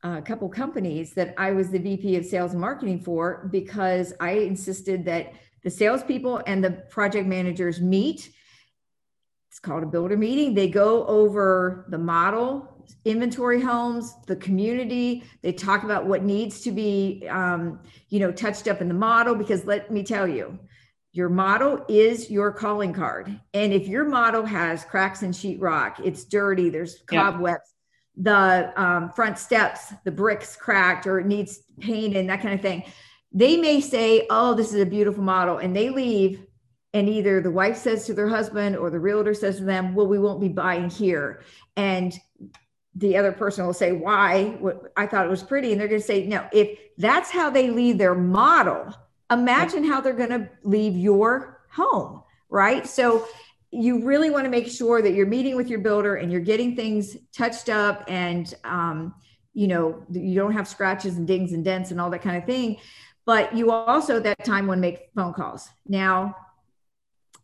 uh, 0.03 0.21
couple 0.21 0.47
companies 0.49 1.13
that 1.13 1.33
i 1.37 1.51
was 1.51 1.69
the 1.69 1.79
vp 1.79 2.15
of 2.15 2.25
sales 2.25 2.51
and 2.51 2.61
marketing 2.61 2.99
for 2.99 3.47
because 3.51 4.13
i 4.19 4.31
insisted 4.31 5.05
that 5.05 5.33
the 5.65 5.71
salespeople 5.71 6.43
and 6.45 6.63
the 6.63 6.69
project 6.69 7.27
managers 7.27 7.81
meet. 7.81 8.31
It's 9.49 9.59
called 9.59 9.81
a 9.81 9.87
builder 9.87 10.15
meeting. 10.15 10.53
They 10.53 10.69
go 10.69 11.05
over 11.07 11.85
the 11.89 11.97
model, 11.97 12.74
inventory 13.05 13.61
homes, 13.61 14.15
the 14.27 14.35
community. 14.35 15.23
They 15.41 15.53
talk 15.53 15.83
about 15.83 16.05
what 16.05 16.23
needs 16.23 16.61
to 16.61 16.71
be, 16.71 17.27
um, 17.29 17.79
you 18.09 18.19
know, 18.19 18.31
touched 18.31 18.67
up 18.67 18.81
in 18.81 18.87
the 18.87 18.93
model. 18.93 19.35
Because 19.35 19.65
let 19.65 19.91
me 19.91 20.03
tell 20.03 20.27
you, 20.27 20.59
your 21.11 21.29
model 21.29 21.85
is 21.87 22.29
your 22.29 22.51
calling 22.51 22.93
card. 22.93 23.39
And 23.53 23.73
if 23.73 23.87
your 23.87 24.05
model 24.05 24.45
has 24.45 24.83
cracks 24.83 25.23
in 25.23 25.31
sheetrock, 25.31 25.99
it's 26.03 26.25
dirty, 26.25 26.69
there's 26.69 27.01
cobwebs, 27.05 27.73
the 28.17 28.73
um, 28.81 29.11
front 29.11 29.37
steps, 29.37 29.93
the 30.03 30.11
bricks 30.11 30.55
cracked, 30.55 31.07
or 31.07 31.19
it 31.19 31.25
needs 31.25 31.59
paint 31.79 32.15
and 32.15 32.29
that 32.29 32.41
kind 32.41 32.53
of 32.53 32.61
thing 32.61 32.83
they 33.35 33.57
may 33.57 33.81
say, 33.81 34.25
Oh, 34.29 34.55
this 34.55 34.73
is 34.73 34.81
a 34.81 34.85
beautiful 34.85 35.21
model, 35.21 35.59
and 35.59 35.75
they 35.75 35.89
leave. 35.89 36.47
And 36.93 37.09
either 37.09 37.41
the 37.41 37.51
wife 37.51 37.75
says 37.75 38.05
to 38.05 38.13
their 38.13 38.29
husband 38.29 38.77
or 38.77 38.89
the 38.89 38.99
realtor 38.99 39.33
says 39.33 39.57
to 39.57 39.65
them, 39.65 39.93
Well, 39.93 40.07
we 40.07 40.17
won't 40.17 40.39
be 40.39 40.47
buying 40.47 40.89
here. 40.89 41.43
And 41.75 42.17
the 42.95 43.17
other 43.17 43.31
person 43.31 43.65
will 43.65 43.73
say, 43.73 43.91
Why? 43.91 44.57
I 44.95 45.05
thought 45.05 45.25
it 45.25 45.29
was 45.29 45.43
pretty. 45.43 45.71
And 45.71 45.79
they're 45.79 45.87
going 45.87 46.01
to 46.01 46.07
say, 46.07 46.25
No, 46.25 46.47
if 46.51 46.79
that's 46.97 47.29
how 47.29 47.49
they 47.49 47.69
leave 47.69 47.97
their 47.97 48.15
model, 48.15 48.93
imagine 49.31 49.83
how 49.83 50.01
they're 50.01 50.13
going 50.13 50.29
to 50.29 50.49
leave 50.63 50.95
your 50.95 51.61
home, 51.71 52.23
right? 52.49 52.87
So 52.87 53.27
you 53.71 54.05
really 54.05 54.29
want 54.29 54.45
to 54.45 54.49
make 54.49 54.67
sure 54.67 55.01
that 55.01 55.13
you're 55.13 55.25
meeting 55.25 55.55
with 55.55 55.67
your 55.67 55.79
builder 55.79 56.15
and 56.15 56.31
you're 56.31 56.41
getting 56.41 56.75
things 56.75 57.17
touched 57.33 57.67
up 57.67 58.05
and, 58.07 58.53
um, 58.63 59.13
you 59.53 59.67
know, 59.67 60.03
you 60.11 60.35
don't 60.35 60.53
have 60.53 60.67
scratches 60.67 61.17
and 61.17 61.27
dings 61.27 61.51
and 61.51 61.65
dents 61.65 61.91
and 61.91 61.99
all 61.99 62.09
that 62.09 62.21
kind 62.21 62.37
of 62.37 62.45
thing 62.45 62.77
but 63.25 63.55
you 63.55 63.71
also 63.71 64.17
at 64.17 64.23
that 64.23 64.45
time 64.45 64.67
want 64.67 64.77
to 64.77 64.81
make 64.81 65.09
phone 65.15 65.33
calls. 65.33 65.69
Now, 65.87 66.35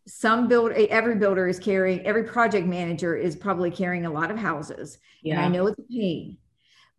some 0.08 0.48
build 0.48 0.72
eh, 0.74 0.88
every 0.90 1.16
builder 1.16 1.48
is 1.48 1.60
carrying 1.60 2.06
every 2.06 2.24
project 2.24 2.68
manager 2.68 3.16
is 3.16 3.36
probably 3.36 3.72
carrying 3.72 4.06
a 4.06 4.12
lot 4.12 4.32
of 4.32 4.38
houses. 4.38 4.98
Yeah. 5.22 5.36
And 5.36 5.46
I 5.46 5.48
know 5.48 5.68
it's 5.68 5.80
a 5.80 5.84
pain, 5.84 6.38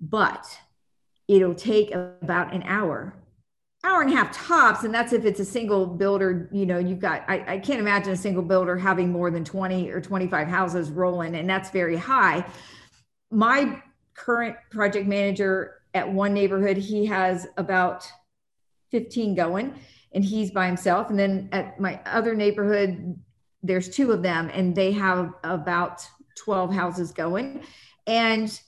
but 0.00 0.47
it'll 1.28 1.54
take 1.54 1.94
about 1.94 2.52
an 2.52 2.62
hour 2.64 3.14
hour 3.85 4.02
and 4.02 4.12
a 4.12 4.16
half 4.16 4.32
tops 4.32 4.85
and 4.85 4.94
that's 4.94 5.12
if 5.12 5.25
it's 5.25 5.40
a 5.40 5.44
single 5.44 5.87
builder 5.87 6.49
you 6.52 6.64
know 6.64 6.78
you've 6.78 7.00
got 7.00 7.25
I, 7.26 7.54
I, 7.54 7.59
can't 7.59 7.80
imagine 7.80 8.12
a 8.12 8.16
single 8.16 8.42
builder 8.42 8.76
having 8.76 9.11
more 9.11 9.30
than 9.30 9.44
20 9.44 9.90
or 9.90 10.00
25 10.00 10.47
houses 10.47 10.90
rolling 10.90 11.35
and 11.35 11.50
that's 11.50 11.71
very 11.71 11.97
high 11.97 12.47
my 13.30 13.82
current 14.14 14.56
project 14.71 15.09
manager 15.09 15.82
at 15.94 16.11
one 16.11 16.32
neighborhood 16.32 16.76
he 16.76 17.06
has 17.06 17.49
about 17.56 18.09
15 18.92 19.35
going 19.35 19.75
and 20.14 20.25
he's 20.25 20.50
by 20.50 20.66
himself. 20.66 21.11
And 21.11 21.19
then 21.19 21.49
at 21.52 21.81
my 21.81 22.00
other 22.07 22.35
neighborhood, 22.35 23.19
there's 23.62 23.88
two 23.88 24.12
of 24.12 24.23
them 24.23 24.50
and 24.52 24.75
they 24.75 24.92
have 24.92 25.33
about 25.45 26.07
12 26.38 26.73
houses 26.73 27.12
going. 27.12 27.62
And 28.07 28.61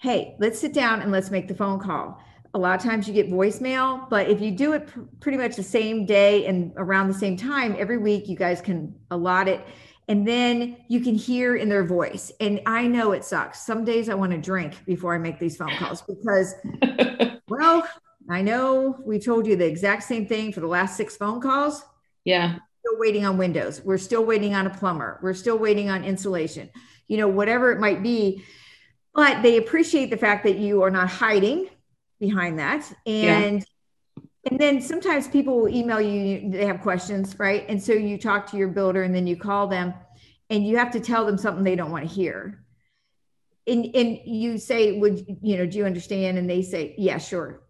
hey, 0.00 0.36
let's 0.38 0.58
sit 0.58 0.72
down 0.72 1.02
and 1.02 1.10
let's 1.10 1.30
make 1.30 1.48
the 1.48 1.54
phone 1.54 1.80
call. 1.80 2.20
A 2.52 2.58
lot 2.58 2.78
of 2.78 2.84
times 2.88 3.08
you 3.08 3.14
get 3.14 3.30
voicemail, 3.30 4.08
but 4.08 4.28
if 4.28 4.40
you 4.40 4.52
do 4.52 4.74
it 4.74 4.86
pr- 4.86 5.00
pretty 5.18 5.38
much 5.38 5.56
the 5.56 5.62
same 5.62 6.06
day 6.06 6.46
and 6.46 6.72
around 6.76 7.08
the 7.08 7.14
same 7.14 7.36
time 7.36 7.74
every 7.78 7.98
week, 7.98 8.28
you 8.28 8.36
guys 8.36 8.60
can 8.60 8.94
allot 9.10 9.48
it. 9.48 9.60
And 10.06 10.28
then 10.28 10.76
you 10.88 11.00
can 11.00 11.14
hear 11.14 11.56
in 11.56 11.68
their 11.68 11.84
voice. 11.84 12.30
And 12.38 12.60
I 12.66 12.86
know 12.86 13.12
it 13.12 13.24
sucks. 13.24 13.64
Some 13.64 13.84
days 13.84 14.08
I 14.08 14.14
want 14.14 14.32
to 14.32 14.38
drink 14.38 14.84
before 14.84 15.14
I 15.14 15.18
make 15.18 15.40
these 15.40 15.56
phone 15.56 15.74
calls 15.78 16.02
because, 16.02 16.54
well, 17.48 17.88
I 18.30 18.42
know 18.42 18.98
we 19.04 19.18
told 19.18 19.46
you 19.46 19.56
the 19.56 19.66
exact 19.66 20.04
same 20.04 20.26
thing 20.26 20.52
for 20.52 20.60
the 20.60 20.66
last 20.66 20.96
six 20.96 21.16
phone 21.16 21.40
calls. 21.40 21.84
Yeah. 22.24 22.54
Still 22.80 22.98
waiting 22.98 23.26
on 23.26 23.36
windows. 23.36 23.82
We're 23.84 23.98
still 23.98 24.24
waiting 24.24 24.54
on 24.54 24.66
a 24.66 24.70
plumber. 24.70 25.18
We're 25.22 25.34
still 25.34 25.58
waiting 25.58 25.90
on 25.90 26.04
insulation, 26.04 26.70
you 27.06 27.18
know, 27.18 27.28
whatever 27.28 27.70
it 27.70 27.80
might 27.80 28.02
be. 28.02 28.42
But 29.14 29.42
they 29.42 29.58
appreciate 29.58 30.10
the 30.10 30.16
fact 30.16 30.44
that 30.44 30.56
you 30.56 30.82
are 30.82 30.90
not 30.90 31.08
hiding 31.08 31.68
behind 32.18 32.58
that. 32.58 32.90
And 33.06 33.60
yeah. 34.16 34.22
and 34.50 34.58
then 34.58 34.80
sometimes 34.80 35.28
people 35.28 35.58
will 35.58 35.68
email 35.68 36.00
you, 36.00 36.50
they 36.50 36.66
have 36.66 36.80
questions, 36.80 37.38
right? 37.38 37.64
And 37.68 37.82
so 37.82 37.92
you 37.92 38.18
talk 38.18 38.50
to 38.50 38.56
your 38.56 38.68
builder 38.68 39.02
and 39.02 39.14
then 39.14 39.26
you 39.26 39.36
call 39.36 39.66
them 39.66 39.94
and 40.50 40.66
you 40.66 40.78
have 40.78 40.90
to 40.92 41.00
tell 41.00 41.26
them 41.26 41.38
something 41.38 41.62
they 41.62 41.76
don't 41.76 41.90
want 41.90 42.08
to 42.08 42.12
hear. 42.12 42.64
And, 43.66 43.94
and 43.94 44.18
you 44.24 44.58
say, 44.58 44.98
would 44.98 45.24
you 45.42 45.56
know, 45.56 45.66
do 45.66 45.78
you 45.78 45.86
understand? 45.86 46.36
And 46.38 46.48
they 46.48 46.62
say, 46.62 46.94
yeah, 46.98 47.18
sure 47.18 47.63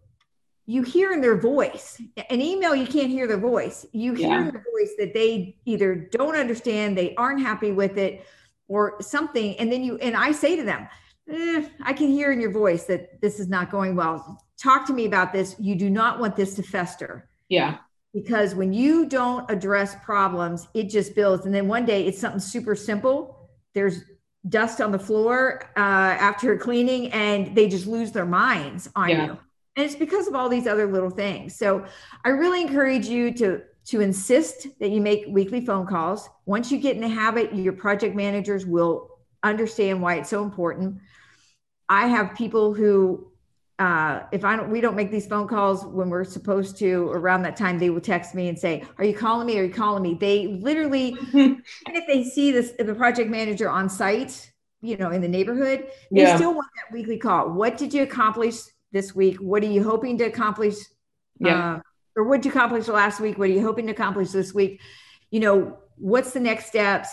you 0.67 0.81
hear 0.81 1.11
in 1.11 1.21
their 1.21 1.37
voice 1.37 2.01
an 2.29 2.41
email 2.41 2.75
you 2.75 2.87
can't 2.87 3.09
hear 3.09 3.27
their 3.27 3.37
voice. 3.37 3.85
You 3.91 4.13
hear 4.13 4.29
yeah. 4.29 4.39
in 4.39 4.43
their 4.45 4.63
voice 4.73 4.91
that 4.97 5.13
they 5.13 5.57
either 5.65 5.95
don't 5.95 6.35
understand 6.35 6.97
they 6.97 7.13
aren't 7.15 7.41
happy 7.41 7.71
with 7.71 7.97
it 7.97 8.25
or 8.67 8.95
something 9.01 9.55
and 9.59 9.71
then 9.71 9.83
you 9.83 9.97
and 9.97 10.15
i 10.15 10.31
say 10.31 10.55
to 10.55 10.63
them 10.63 10.87
eh, 11.29 11.67
i 11.83 11.93
can 11.93 12.07
hear 12.07 12.31
in 12.31 12.41
your 12.41 12.51
voice 12.51 12.85
that 12.85 13.21
this 13.21 13.39
is 13.39 13.47
not 13.47 13.69
going 13.69 13.95
well. 13.95 14.41
Talk 14.57 14.87
to 14.87 14.93
me 14.93 15.05
about 15.05 15.33
this. 15.33 15.55
You 15.59 15.75
do 15.75 15.89
not 15.89 16.19
want 16.19 16.35
this 16.35 16.55
to 16.55 16.63
fester. 16.63 17.29
Yeah. 17.49 17.77
Because 18.13 18.55
when 18.55 18.73
you 18.73 19.05
don't 19.05 19.49
address 19.51 19.95
problems 20.03 20.67
it 20.73 20.89
just 20.89 21.13
builds 21.15 21.45
and 21.45 21.53
then 21.53 21.67
one 21.67 21.85
day 21.85 22.07
it's 22.07 22.19
something 22.19 22.39
super 22.39 22.75
simple. 22.75 23.49
There's 23.75 24.03
dust 24.47 24.79
on 24.81 24.91
the 24.91 24.99
floor 24.99 25.69
uh, 25.75 25.79
after 25.79 26.57
cleaning 26.57 27.11
and 27.11 27.55
they 27.55 27.67
just 27.67 27.87
lose 27.87 28.11
their 28.11 28.25
minds 28.25 28.89
on 28.95 29.09
yeah. 29.09 29.25
you 29.25 29.39
and 29.75 29.85
it's 29.85 29.95
because 29.95 30.27
of 30.27 30.35
all 30.35 30.49
these 30.49 30.67
other 30.67 30.91
little 30.91 31.09
things 31.09 31.55
so 31.55 31.85
i 32.23 32.29
really 32.29 32.61
encourage 32.61 33.07
you 33.07 33.31
to 33.31 33.61
to 33.85 34.01
insist 34.01 34.67
that 34.79 34.89
you 34.89 34.99
make 35.01 35.25
weekly 35.27 35.63
phone 35.63 35.85
calls 35.85 36.29
once 36.45 36.71
you 36.71 36.77
get 36.77 36.95
in 36.95 37.01
the 37.01 37.07
habit 37.07 37.53
your 37.53 37.73
project 37.73 38.15
managers 38.15 38.65
will 38.65 39.09
understand 39.43 40.01
why 40.01 40.15
it's 40.15 40.29
so 40.29 40.43
important 40.43 40.97
i 41.89 42.07
have 42.07 42.35
people 42.35 42.73
who 42.73 43.31
uh, 43.77 44.23
if 44.31 44.45
I 44.45 44.55
don't, 44.55 44.71
we 44.71 44.79
don't 44.79 44.95
make 44.95 45.11
these 45.11 45.27
phone 45.27 45.47
calls 45.47 45.83
when 45.85 46.09
we're 46.09 46.23
supposed 46.23 46.77
to 46.77 47.09
around 47.09 47.41
that 47.41 47.57
time, 47.57 47.77
they 47.77 47.89
will 47.89 47.99
text 47.99 48.33
me 48.33 48.47
and 48.47 48.57
say, 48.57 48.85
are 48.97 49.03
you 49.03 49.13
calling 49.13 49.45
me? 49.45 49.59
Are 49.59 49.63
you 49.63 49.73
calling 49.73 50.01
me? 50.01 50.13
They 50.13 50.47
literally, 50.47 51.17
and 51.33 51.61
if 51.87 52.07
they 52.07 52.23
see 52.23 52.51
this, 52.51 52.71
the 52.79 52.95
project 52.95 53.29
manager 53.29 53.69
on 53.69 53.89
site, 53.89 54.49
you 54.81 54.95
know, 54.95 55.11
in 55.11 55.21
the 55.21 55.27
neighborhood, 55.27 55.87
they 56.09 56.21
yeah. 56.21 56.37
still 56.37 56.53
want 56.53 56.67
that 56.75 56.95
weekly 56.95 57.17
call. 57.17 57.49
What 57.49 57.77
did 57.77 57.93
you 57.93 58.03
accomplish 58.03 58.55
this 58.95 59.13
week? 59.13 59.35
What 59.37 59.61
are 59.61 59.67
you 59.67 59.83
hoping 59.83 60.17
to 60.19 60.23
accomplish? 60.23 60.75
Yeah. 61.37 61.75
Uh, 61.75 61.79
or 62.15 62.23
what 62.23 62.37
did 62.37 62.45
you 62.45 62.51
accomplish 62.51 62.87
last 62.87 63.19
week? 63.19 63.37
What 63.37 63.49
are 63.49 63.51
you 63.51 63.61
hoping 63.61 63.87
to 63.87 63.91
accomplish 63.91 64.29
this 64.31 64.53
week? 64.53 64.79
You 65.31 65.41
know, 65.41 65.77
what's 65.97 66.31
the 66.31 66.39
next 66.39 66.67
steps? 66.67 67.09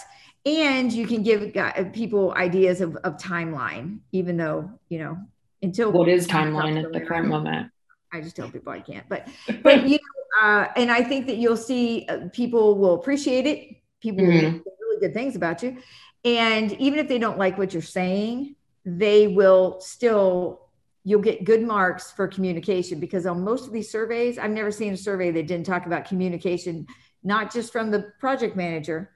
And 0.46 0.92
you 0.92 1.06
can 1.08 1.24
give 1.24 1.52
people 1.92 2.32
ideas 2.34 2.80
of, 2.80 2.94
of 2.96 3.16
timeline, 3.16 3.98
even 4.12 4.36
though, 4.36 4.70
you 4.88 5.00
know, 5.00 5.18
until 5.60 5.90
what 5.90 6.08
is 6.08 6.28
timeline 6.28 6.82
at 6.82 6.92
the 6.92 7.00
current 7.00 7.28
moment? 7.28 7.70
I 8.12 8.20
just 8.20 8.36
tell 8.36 8.48
people 8.48 8.72
I 8.72 8.80
can't, 8.80 9.08
but, 9.08 9.26
but, 9.62 9.88
you 9.88 9.98
know, 9.98 10.42
uh, 10.42 10.68
and 10.76 10.90
I 10.90 11.02
think 11.02 11.26
that 11.26 11.36
you'll 11.36 11.56
see 11.56 12.06
uh, 12.08 12.28
people 12.32 12.78
will 12.78 12.94
appreciate 12.94 13.46
it. 13.46 13.76
People 14.00 14.24
mm-hmm. 14.24 14.56
will 14.56 14.62
really 14.80 15.00
good 15.00 15.14
things 15.14 15.34
about 15.34 15.62
you. 15.62 15.78
And 16.24 16.72
even 16.72 16.98
if 16.98 17.08
they 17.08 17.18
don't 17.18 17.38
like 17.38 17.58
what 17.58 17.72
you're 17.72 17.82
saying, 17.82 18.54
they 18.84 19.26
will 19.26 19.80
still 19.80 20.68
you'll 21.04 21.20
get 21.20 21.44
good 21.44 21.62
marks 21.62 22.12
for 22.12 22.28
communication 22.28 23.00
because 23.00 23.26
on 23.26 23.42
most 23.42 23.66
of 23.66 23.72
these 23.72 23.90
surveys, 23.90 24.38
I've 24.38 24.50
never 24.50 24.70
seen 24.70 24.92
a 24.92 24.96
survey 24.96 25.30
that 25.32 25.46
didn't 25.46 25.66
talk 25.66 25.86
about 25.86 26.06
communication, 26.06 26.86
not 27.24 27.52
just 27.52 27.72
from 27.72 27.90
the 27.90 28.12
project 28.20 28.56
manager, 28.56 29.10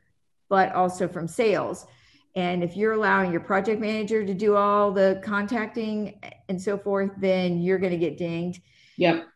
but 0.48 0.72
also 0.72 1.06
from 1.06 1.28
sales. 1.28 1.86
And 2.34 2.62
if 2.62 2.76
you're 2.76 2.92
allowing 2.92 3.32
your 3.32 3.40
project 3.40 3.80
manager 3.80 4.24
to 4.24 4.34
do 4.34 4.56
all 4.56 4.92
the 4.92 5.20
contacting 5.24 6.20
and 6.48 6.60
so 6.60 6.76
forth, 6.76 7.10
then 7.18 7.62
you're 7.62 7.78
going 7.78 7.92
to 7.92 7.98
get 7.98 8.18
dinged. 8.18 8.60
Yep. 8.98 9.26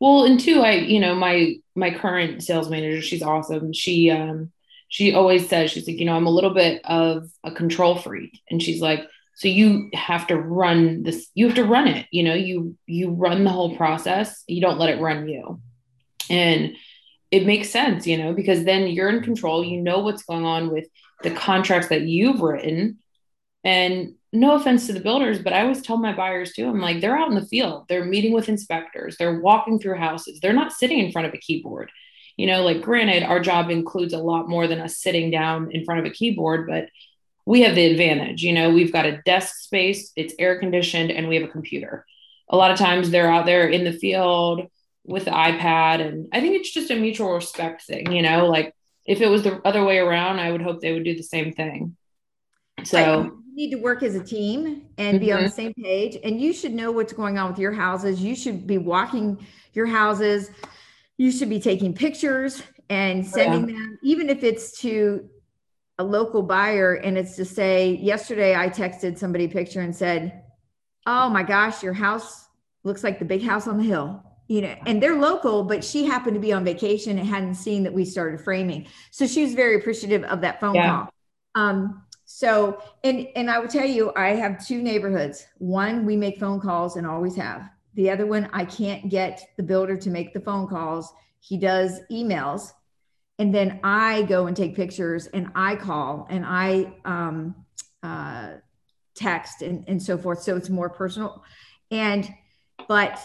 Well, 0.00 0.24
and 0.24 0.38
two, 0.38 0.60
I, 0.60 0.72
you 0.72 1.00
know, 1.00 1.14
my 1.14 1.56
my 1.74 1.90
current 1.90 2.42
sales 2.42 2.70
manager, 2.70 3.02
she's 3.02 3.22
awesome. 3.22 3.72
She 3.72 4.10
um 4.10 4.52
she 4.88 5.14
always 5.14 5.48
says, 5.48 5.70
she's 5.70 5.86
like, 5.86 5.98
you 5.98 6.04
know, 6.04 6.14
I'm 6.14 6.26
a 6.26 6.30
little 6.30 6.54
bit 6.54 6.80
of 6.84 7.28
a 7.42 7.50
control 7.50 7.96
freak. 7.96 8.40
And 8.48 8.62
she's 8.62 8.80
like, 8.80 9.00
so 9.36 9.46
you 9.48 9.88
have 9.94 10.26
to 10.26 10.36
run 10.36 11.04
this 11.04 11.28
you 11.34 11.46
have 11.46 11.56
to 11.56 11.64
run 11.64 11.86
it 11.86 12.06
you 12.10 12.22
know 12.22 12.34
you 12.34 12.76
you 12.86 13.10
run 13.10 13.44
the 13.44 13.50
whole 13.50 13.76
process 13.76 14.42
you 14.46 14.60
don't 14.60 14.78
let 14.78 14.90
it 14.90 15.00
run 15.00 15.28
you 15.28 15.60
and 16.28 16.76
it 17.30 17.46
makes 17.46 17.70
sense, 17.70 18.06
you 18.06 18.16
know, 18.16 18.32
because 18.32 18.64
then 18.64 18.86
you're 18.88 19.08
in 19.08 19.22
control. 19.22 19.64
You 19.64 19.80
know 19.80 20.00
what's 20.00 20.22
going 20.22 20.44
on 20.44 20.70
with 20.70 20.86
the 21.22 21.30
contracts 21.30 21.88
that 21.88 22.02
you've 22.02 22.40
written. 22.40 22.98
And 23.64 24.14
no 24.32 24.54
offense 24.54 24.86
to 24.86 24.92
the 24.92 25.00
builders, 25.00 25.40
but 25.40 25.52
I 25.52 25.62
always 25.62 25.82
tell 25.82 25.96
my 25.96 26.14
buyers 26.14 26.52
too, 26.52 26.68
I'm 26.68 26.80
like, 26.80 27.00
they're 27.00 27.18
out 27.18 27.28
in 27.28 27.34
the 27.34 27.46
field, 27.46 27.86
they're 27.88 28.04
meeting 28.04 28.32
with 28.32 28.48
inspectors, 28.48 29.16
they're 29.16 29.40
walking 29.40 29.78
through 29.78 29.96
houses, 29.96 30.38
they're 30.40 30.52
not 30.52 30.72
sitting 30.72 30.98
in 30.98 31.10
front 31.10 31.26
of 31.26 31.34
a 31.34 31.38
keyboard. 31.38 31.90
You 32.36 32.46
know, 32.46 32.62
like 32.62 32.82
granted, 32.82 33.22
our 33.22 33.40
job 33.40 33.70
includes 33.70 34.12
a 34.12 34.18
lot 34.18 34.48
more 34.48 34.68
than 34.68 34.78
us 34.78 34.98
sitting 34.98 35.30
down 35.30 35.70
in 35.72 35.84
front 35.84 36.00
of 36.00 36.06
a 36.06 36.14
keyboard, 36.14 36.68
but 36.68 36.90
we 37.46 37.62
have 37.62 37.74
the 37.74 37.86
advantage. 37.86 38.42
You 38.42 38.52
know, 38.52 38.70
we've 38.70 38.92
got 38.92 39.06
a 39.06 39.22
desk 39.22 39.56
space, 39.56 40.12
it's 40.16 40.34
air 40.38 40.58
conditioned, 40.58 41.10
and 41.10 41.28
we 41.28 41.36
have 41.36 41.48
a 41.48 41.52
computer. 41.52 42.04
A 42.50 42.56
lot 42.56 42.70
of 42.70 42.78
times 42.78 43.10
they're 43.10 43.30
out 43.30 43.46
there 43.46 43.68
in 43.68 43.84
the 43.84 43.92
field 43.92 44.68
with 45.04 45.24
the 45.24 45.30
iPad. 45.30 46.06
And 46.06 46.28
I 46.32 46.40
think 46.40 46.56
it's 46.56 46.72
just 46.72 46.90
a 46.90 46.96
mutual 46.96 47.32
respect 47.32 47.82
thing, 47.84 48.12
you 48.12 48.22
know, 48.22 48.46
like 48.46 48.74
if 49.06 49.20
it 49.20 49.28
was 49.28 49.44
the 49.44 49.60
other 49.66 49.84
way 49.84 49.98
around, 49.98 50.40
I 50.40 50.50
would 50.50 50.62
hope 50.62 50.80
they 50.80 50.92
would 50.92 51.04
do 51.04 51.16
the 51.16 51.22
same 51.22 51.52
thing. 51.52 51.96
So 52.84 53.22
you 53.22 53.42
need 53.54 53.70
to 53.70 53.76
work 53.76 54.02
as 54.02 54.16
a 54.16 54.22
team 54.22 54.86
and 54.98 55.20
be 55.20 55.28
mm-hmm. 55.28 55.36
on 55.36 55.42
the 55.44 55.48
mm-hmm. 55.48 55.56
same 55.56 55.74
page. 55.74 56.18
And 56.22 56.40
you 56.40 56.52
should 56.52 56.74
know 56.74 56.90
what's 56.90 57.12
going 57.12 57.38
on 57.38 57.50
with 57.50 57.58
your 57.58 57.72
houses. 57.72 58.20
You 58.20 58.34
should 58.34 58.66
be 58.66 58.78
walking 58.78 59.44
your 59.72 59.86
houses. 59.86 60.50
You 61.16 61.30
should 61.30 61.48
be 61.48 61.60
taking 61.60 61.94
pictures 61.94 62.62
and 62.90 63.26
sending 63.26 63.68
yeah. 63.68 63.76
them, 63.76 63.98
even 64.02 64.28
if 64.28 64.42
it's 64.42 64.78
to 64.80 65.28
a 65.98 66.04
local 66.04 66.42
buyer 66.42 66.94
and 66.94 67.16
it's 67.16 67.36
to 67.36 67.44
say, 67.44 67.96
yesterday 67.96 68.54
I 68.54 68.68
texted 68.68 69.18
somebody 69.18 69.44
a 69.44 69.48
picture 69.48 69.80
and 69.80 69.94
said, 69.94 70.42
Oh 71.06 71.28
my 71.28 71.42
gosh, 71.42 71.82
your 71.82 71.92
house 71.92 72.48
looks 72.82 73.04
like 73.04 73.18
the 73.18 73.24
big 73.24 73.42
house 73.42 73.68
on 73.68 73.78
the 73.78 73.84
hill 73.84 74.22
you 74.48 74.62
know, 74.62 74.74
and 74.86 75.02
they're 75.02 75.18
local, 75.18 75.64
but 75.64 75.82
she 75.84 76.04
happened 76.04 76.34
to 76.34 76.40
be 76.40 76.52
on 76.52 76.64
vacation 76.64 77.18
and 77.18 77.28
hadn't 77.28 77.56
seen 77.56 77.82
that 77.82 77.92
we 77.92 78.04
started 78.04 78.40
framing. 78.40 78.86
So 79.10 79.26
she 79.26 79.42
was 79.42 79.54
very 79.54 79.76
appreciative 79.76 80.22
of 80.24 80.40
that 80.42 80.60
phone 80.60 80.76
yeah. 80.76 80.88
call. 80.88 81.08
Um, 81.56 82.02
so, 82.26 82.82
and 83.02 83.26
and 83.34 83.50
I 83.50 83.58
will 83.58 83.68
tell 83.68 83.86
you, 83.86 84.12
I 84.14 84.30
have 84.30 84.64
two 84.64 84.82
neighborhoods. 84.82 85.46
One, 85.58 86.04
we 86.04 86.16
make 86.16 86.38
phone 86.38 86.60
calls 86.60 86.96
and 86.96 87.06
always 87.06 87.34
have. 87.36 87.70
The 87.94 88.10
other 88.10 88.26
one, 88.26 88.48
I 88.52 88.64
can't 88.64 89.08
get 89.08 89.42
the 89.56 89.62
builder 89.62 89.96
to 89.96 90.10
make 90.10 90.32
the 90.32 90.40
phone 90.40 90.68
calls. 90.68 91.12
He 91.40 91.56
does 91.56 92.00
emails, 92.10 92.72
and 93.38 93.54
then 93.54 93.80
I 93.84 94.22
go 94.22 94.46
and 94.46 94.56
take 94.56 94.74
pictures 94.74 95.26
and 95.26 95.50
I 95.54 95.76
call 95.76 96.26
and 96.30 96.44
I 96.46 96.92
um, 97.04 97.54
uh, 98.02 98.54
text 99.14 99.62
and 99.62 99.84
and 99.88 100.02
so 100.02 100.16
forth. 100.16 100.42
So 100.42 100.56
it's 100.56 100.70
more 100.70 100.88
personal. 100.88 101.42
And 101.90 102.28
but 102.88 103.20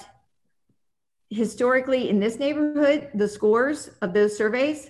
historically 1.29 2.09
in 2.09 2.19
this 2.19 2.37
neighborhood, 2.37 3.09
the 3.13 3.27
scores 3.27 3.89
of 4.01 4.13
those 4.13 4.37
surveys 4.37 4.89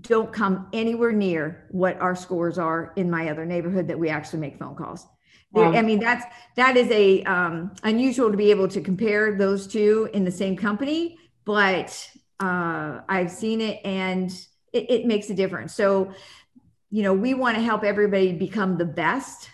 don't 0.00 0.32
come 0.32 0.68
anywhere 0.72 1.12
near 1.12 1.66
what 1.70 1.98
our 2.00 2.16
scores 2.16 2.58
are 2.58 2.92
in 2.96 3.10
my 3.10 3.30
other 3.30 3.46
neighborhood 3.46 3.88
that 3.88 3.98
we 3.98 4.08
actually 4.08 4.40
make 4.40 4.58
phone 4.58 4.74
calls. 4.74 5.06
Wow. 5.52 5.72
I 5.72 5.82
mean, 5.82 6.00
that's 6.00 6.24
that 6.56 6.76
is 6.76 6.90
a 6.90 7.22
um, 7.24 7.72
unusual 7.84 8.30
to 8.30 8.36
be 8.36 8.50
able 8.50 8.66
to 8.68 8.80
compare 8.80 9.36
those 9.36 9.68
two 9.68 10.10
in 10.12 10.24
the 10.24 10.30
same 10.30 10.56
company, 10.56 11.16
but 11.44 12.10
uh, 12.40 13.00
I've 13.08 13.30
seen 13.30 13.60
it 13.60 13.80
and 13.84 14.30
it, 14.72 14.90
it 14.90 15.06
makes 15.06 15.30
a 15.30 15.34
difference. 15.34 15.74
So, 15.74 16.12
you 16.90 17.02
know, 17.02 17.12
we 17.12 17.34
want 17.34 17.56
to 17.56 17.62
help 17.62 17.84
everybody 17.84 18.32
become 18.32 18.76
the 18.76 18.84
best. 18.84 19.50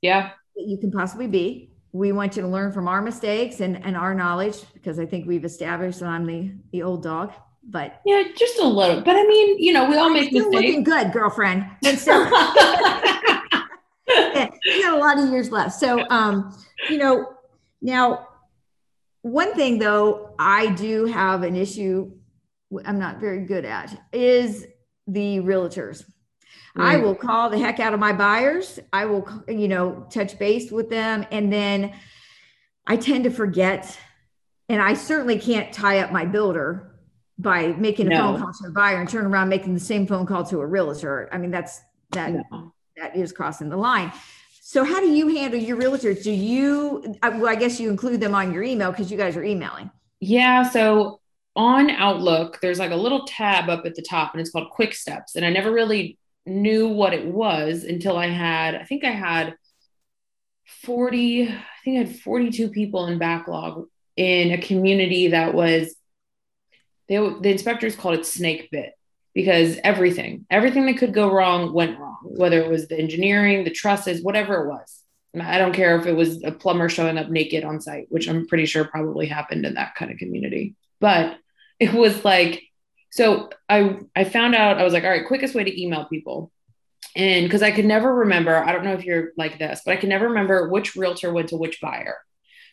Yeah. 0.00 0.30
That 0.56 0.64
you 0.66 0.78
can 0.78 0.90
possibly 0.90 1.26
be 1.26 1.72
we 1.92 2.10
want 2.10 2.36
you 2.36 2.42
to 2.42 2.48
learn 2.48 2.72
from 2.72 2.88
our 2.88 3.02
mistakes 3.02 3.60
and, 3.60 3.84
and 3.84 3.96
our 3.96 4.14
knowledge 4.14 4.56
because 4.72 4.98
I 4.98 5.06
think 5.06 5.28
we've 5.28 5.44
established 5.44 6.00
that 6.00 6.08
I'm 6.08 6.26
the 6.26 6.52
the 6.72 6.82
old 6.82 7.02
dog. 7.02 7.32
But 7.64 8.00
yeah, 8.04 8.24
just 8.36 8.58
a 8.58 8.66
little. 8.66 9.02
But 9.02 9.14
I 9.14 9.22
mean, 9.24 9.58
you 9.58 9.72
know, 9.72 9.88
we 9.88 9.96
all 9.96 10.10
make 10.10 10.32
mistakes. 10.32 10.52
Looking 10.52 10.82
good, 10.82 11.12
girlfriend. 11.12 11.64
And 11.84 11.98
so 11.98 12.12
yeah, 14.08 14.50
you 14.64 14.82
got 14.82 14.94
a 14.94 15.00
lot 15.00 15.18
of 15.18 15.30
years 15.30 15.52
left. 15.52 15.74
So 15.74 16.04
um, 16.08 16.56
you 16.88 16.98
know, 16.98 17.34
now 17.82 18.28
one 19.22 19.54
thing 19.54 19.78
though, 19.78 20.34
I 20.38 20.68
do 20.68 21.06
have 21.06 21.42
an 21.42 21.56
issue 21.56 22.12
I'm 22.84 22.98
not 22.98 23.20
very 23.20 23.44
good 23.44 23.64
at 23.64 24.00
is 24.12 24.66
the 25.06 25.38
realtors. 25.38 26.04
I 26.74 26.96
will 26.96 27.14
call 27.14 27.50
the 27.50 27.58
heck 27.58 27.80
out 27.80 27.92
of 27.92 28.00
my 28.00 28.14
buyers. 28.14 28.80
I 28.94 29.04
will, 29.04 29.28
you 29.46 29.68
know, 29.68 30.06
touch 30.10 30.38
base 30.38 30.70
with 30.70 30.88
them. 30.88 31.26
And 31.30 31.52
then 31.52 31.92
I 32.86 32.96
tend 32.96 33.24
to 33.24 33.30
forget. 33.30 33.98
And 34.70 34.80
I 34.80 34.94
certainly 34.94 35.38
can't 35.38 35.70
tie 35.70 35.98
up 35.98 36.12
my 36.12 36.24
builder 36.24 36.96
by 37.38 37.68
making 37.72 38.06
a 38.06 38.10
no. 38.10 38.16
phone 38.16 38.40
call 38.40 38.52
to 38.62 38.68
a 38.68 38.70
buyer 38.70 39.00
and 39.00 39.08
turn 39.08 39.26
around 39.26 39.50
making 39.50 39.74
the 39.74 39.80
same 39.80 40.06
phone 40.06 40.24
call 40.24 40.44
to 40.46 40.60
a 40.60 40.66
realtor. 40.66 41.28
I 41.30 41.36
mean, 41.36 41.50
that's 41.50 41.80
that 42.12 42.32
no. 42.32 42.72
that 42.96 43.16
is 43.16 43.32
crossing 43.32 43.68
the 43.68 43.76
line. 43.76 44.10
So 44.64 44.84
how 44.84 45.00
do 45.00 45.08
you 45.08 45.26
handle 45.26 45.58
your 45.58 45.76
realtors? 45.76 46.22
Do 46.22 46.30
you 46.30 47.16
uh, 47.20 47.32
well, 47.34 47.48
I 47.48 47.56
guess 47.56 47.80
you 47.80 47.90
include 47.90 48.20
them 48.20 48.32
on 48.32 48.54
your 48.54 48.62
email 48.62 48.92
because 48.92 49.10
you 49.10 49.18
guys 49.18 49.36
are 49.36 49.42
emailing. 49.42 49.90
Yeah. 50.20 50.62
So 50.62 51.20
on 51.56 51.90
Outlook, 51.90 52.60
there's 52.62 52.78
like 52.78 52.92
a 52.92 52.96
little 52.96 53.26
tab 53.26 53.68
up 53.68 53.84
at 53.84 53.96
the 53.96 54.02
top 54.02 54.32
and 54.32 54.40
it's 54.40 54.50
called 54.50 54.70
quick 54.70 54.94
steps. 54.94 55.34
And 55.34 55.44
I 55.44 55.50
never 55.50 55.72
really 55.72 56.16
knew 56.46 56.88
what 56.88 57.12
it 57.12 57.26
was 57.26 57.82
until 57.82 58.16
I 58.16 58.28
had, 58.28 58.76
I 58.76 58.84
think 58.84 59.02
I 59.02 59.10
had 59.10 59.56
40, 60.82 61.48
I 61.48 61.64
think 61.84 61.96
I 61.96 62.08
had 62.08 62.20
42 62.20 62.68
people 62.68 63.08
in 63.08 63.18
backlog 63.18 63.88
in 64.16 64.52
a 64.52 64.58
community 64.58 65.28
that 65.28 65.54
was, 65.54 65.92
they, 67.08 67.16
the 67.16 67.50
inspectors 67.50 67.96
called 67.96 68.14
it 68.14 68.26
snake 68.26 68.68
bit 68.70 68.92
because 69.34 69.76
everything, 69.82 70.46
everything 70.50 70.86
that 70.86 70.98
could 70.98 71.12
go 71.12 71.32
wrong 71.32 71.72
went 71.72 71.98
wrong, 71.98 72.11
whether 72.24 72.60
it 72.60 72.70
was 72.70 72.88
the 72.88 72.98
engineering, 72.98 73.64
the 73.64 73.70
trusses, 73.70 74.22
whatever 74.22 74.64
it 74.64 74.68
was. 74.68 74.98
I 75.40 75.56
don't 75.56 75.72
care 75.72 75.98
if 75.98 76.06
it 76.06 76.12
was 76.12 76.44
a 76.44 76.52
plumber 76.52 76.90
showing 76.90 77.16
up 77.16 77.30
naked 77.30 77.64
on 77.64 77.80
site, 77.80 78.06
which 78.10 78.28
I'm 78.28 78.46
pretty 78.46 78.66
sure 78.66 78.84
probably 78.84 79.26
happened 79.26 79.64
in 79.64 79.74
that 79.74 79.94
kind 79.94 80.10
of 80.10 80.18
community. 80.18 80.74
But 81.00 81.38
it 81.80 81.92
was 81.94 82.24
like 82.24 82.62
so 83.10 83.50
I 83.68 83.98
I 84.16 84.24
found 84.24 84.54
out 84.54 84.78
I 84.78 84.84
was 84.84 84.92
like, 84.92 85.04
all 85.04 85.10
right, 85.10 85.26
quickest 85.26 85.54
way 85.54 85.64
to 85.64 85.82
email 85.82 86.06
people. 86.06 86.50
And 87.14 87.44
because 87.44 87.62
I 87.62 87.70
could 87.70 87.84
never 87.84 88.14
remember, 88.14 88.56
I 88.56 88.72
don't 88.72 88.84
know 88.84 88.94
if 88.94 89.04
you're 89.04 89.32
like 89.36 89.58
this, 89.58 89.82
but 89.84 89.92
I 89.92 89.96
can 89.96 90.08
never 90.08 90.28
remember 90.28 90.68
which 90.68 90.96
realtor 90.96 91.32
went 91.32 91.50
to 91.50 91.56
which 91.56 91.80
buyer. 91.80 92.16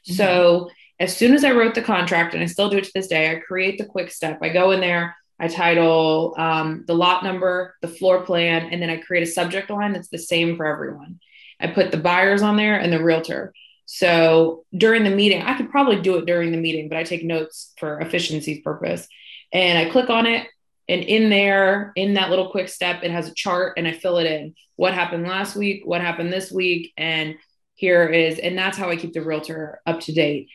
Mm-hmm. 0.08 0.14
So 0.14 0.70
as 1.00 1.16
soon 1.16 1.34
as 1.34 1.44
I 1.44 1.52
wrote 1.52 1.76
the 1.76 1.82
contract, 1.82 2.34
and 2.34 2.44
I 2.44 2.46
still 2.46 2.70
do 2.70 2.78
it 2.78 2.86
to 2.86 2.92
this 2.94 3.08
day, 3.08 3.32
I 3.32 3.36
create 3.36 3.78
the 3.78 3.86
quick 3.86 4.12
step. 4.12 4.40
I 4.42 4.50
go 4.50 4.72
in 4.72 4.80
there, 4.80 5.16
I 5.40 5.48
title 5.48 6.36
um, 6.38 6.84
the 6.88 6.94
lot 6.94 7.24
number, 7.24 7.76
the 7.82 7.88
floor 7.88 8.24
plan, 8.24 8.70
and 8.72 8.82
then 8.82 8.90
I 8.90 8.98
create 8.98 9.24
a 9.24 9.32
subject 9.32 9.70
line 9.70 9.94
that's 9.94 10.10
the 10.10 10.18
same 10.18 10.58
for 10.58 10.66
everyone. 10.66 11.20
I 11.60 11.68
put 11.68 11.92
the 11.92 11.98
buyers 11.98 12.42
on 12.42 12.58
there 12.58 12.78
and 12.78 12.92
the 12.92 13.04
realtor. 13.04 13.54
So 13.86 14.66
during 14.78 15.04
the 15.04 15.10
meeting, 15.10 15.42
I 15.42 15.56
could 15.56 15.72
probably 15.72 16.02
do 16.02 16.18
it 16.18 16.26
during 16.26 16.52
the 16.52 16.58
meeting, 16.58 16.90
but 16.90 16.98
I 16.98 17.04
take 17.04 17.24
notes 17.24 17.74
for 17.80 18.00
efficiency's 18.00 18.62
purpose 18.62 19.08
and 19.52 19.80
I 19.80 19.90
click 19.90 20.10
on 20.10 20.26
it. 20.26 20.48
And 20.88 21.04
in 21.04 21.30
there, 21.30 21.92
in 21.96 22.14
that 22.16 22.30
little 22.30 22.52
quick 22.52 22.68
step, 22.68 23.04
it 23.04 23.12
has 23.12 23.28
a 23.28 23.34
chart 23.34 23.74
and 23.78 23.88
I 23.88 23.94
fill 23.94 24.18
it 24.18 24.26
in. 24.26 24.56
What 24.76 24.94
happened 24.94 25.28
last 25.28 25.56
week? 25.56 25.82
What 25.86 26.02
happened 26.02 26.32
this 26.32 26.52
week? 26.52 26.94
And 26.98 27.36
here 27.76 28.06
is, 28.06 28.40
and 28.40 28.58
that's 28.58 28.78
how 28.78 28.90
I 28.90 28.96
keep 28.96 29.14
the 29.14 29.22
realtor 29.22 29.82
up 29.86 30.02
to 30.02 30.14
date. 30.14 30.50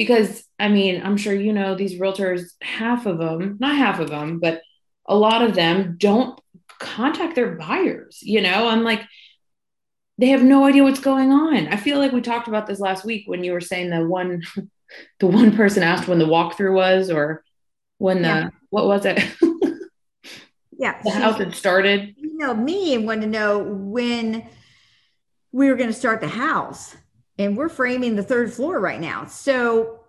Because 0.00 0.42
I 0.58 0.68
mean, 0.68 1.02
I'm 1.04 1.18
sure 1.18 1.34
you 1.34 1.52
know 1.52 1.74
these 1.74 2.00
realtors, 2.00 2.52
half 2.62 3.04
of 3.04 3.18
them, 3.18 3.58
not 3.60 3.76
half 3.76 4.00
of 4.00 4.08
them, 4.08 4.40
but 4.40 4.62
a 5.04 5.14
lot 5.14 5.42
of 5.42 5.54
them 5.54 5.96
don't 5.98 6.40
contact 6.78 7.34
their 7.34 7.54
buyers. 7.56 8.18
You 8.22 8.40
know, 8.40 8.66
I'm 8.66 8.82
like, 8.82 9.02
they 10.16 10.28
have 10.28 10.42
no 10.42 10.64
idea 10.64 10.84
what's 10.84 11.00
going 11.00 11.30
on. 11.30 11.68
I 11.68 11.76
feel 11.76 11.98
like 11.98 12.12
we 12.12 12.22
talked 12.22 12.48
about 12.48 12.66
this 12.66 12.80
last 12.80 13.04
week 13.04 13.24
when 13.28 13.44
you 13.44 13.52
were 13.52 13.60
saying 13.60 13.90
the 13.90 14.02
one, 14.02 14.42
the 15.20 15.26
one 15.26 15.54
person 15.54 15.82
asked 15.82 16.08
when 16.08 16.18
the 16.18 16.24
walkthrough 16.24 16.72
was, 16.72 17.10
or 17.10 17.44
when 17.98 18.22
the 18.22 18.28
yeah. 18.28 18.48
what 18.70 18.86
was 18.86 19.04
it? 19.04 19.22
yeah, 20.78 20.98
the 21.04 21.10
house 21.10 21.36
had 21.36 21.54
started. 21.54 22.14
You 22.16 22.38
know, 22.38 22.54
me 22.54 22.94
and 22.94 23.04
wanted 23.04 23.20
to 23.20 23.26
know 23.26 23.58
when 23.58 24.48
we 25.52 25.68
were 25.68 25.76
going 25.76 25.90
to 25.90 25.94
start 25.94 26.22
the 26.22 26.28
house, 26.28 26.96
and 27.40 27.56
we're 27.56 27.68
framing 27.68 28.16
the 28.16 28.22
third 28.22 28.52
floor 28.52 28.78
right 28.80 29.00
now. 29.00 29.26
So, 29.26 30.00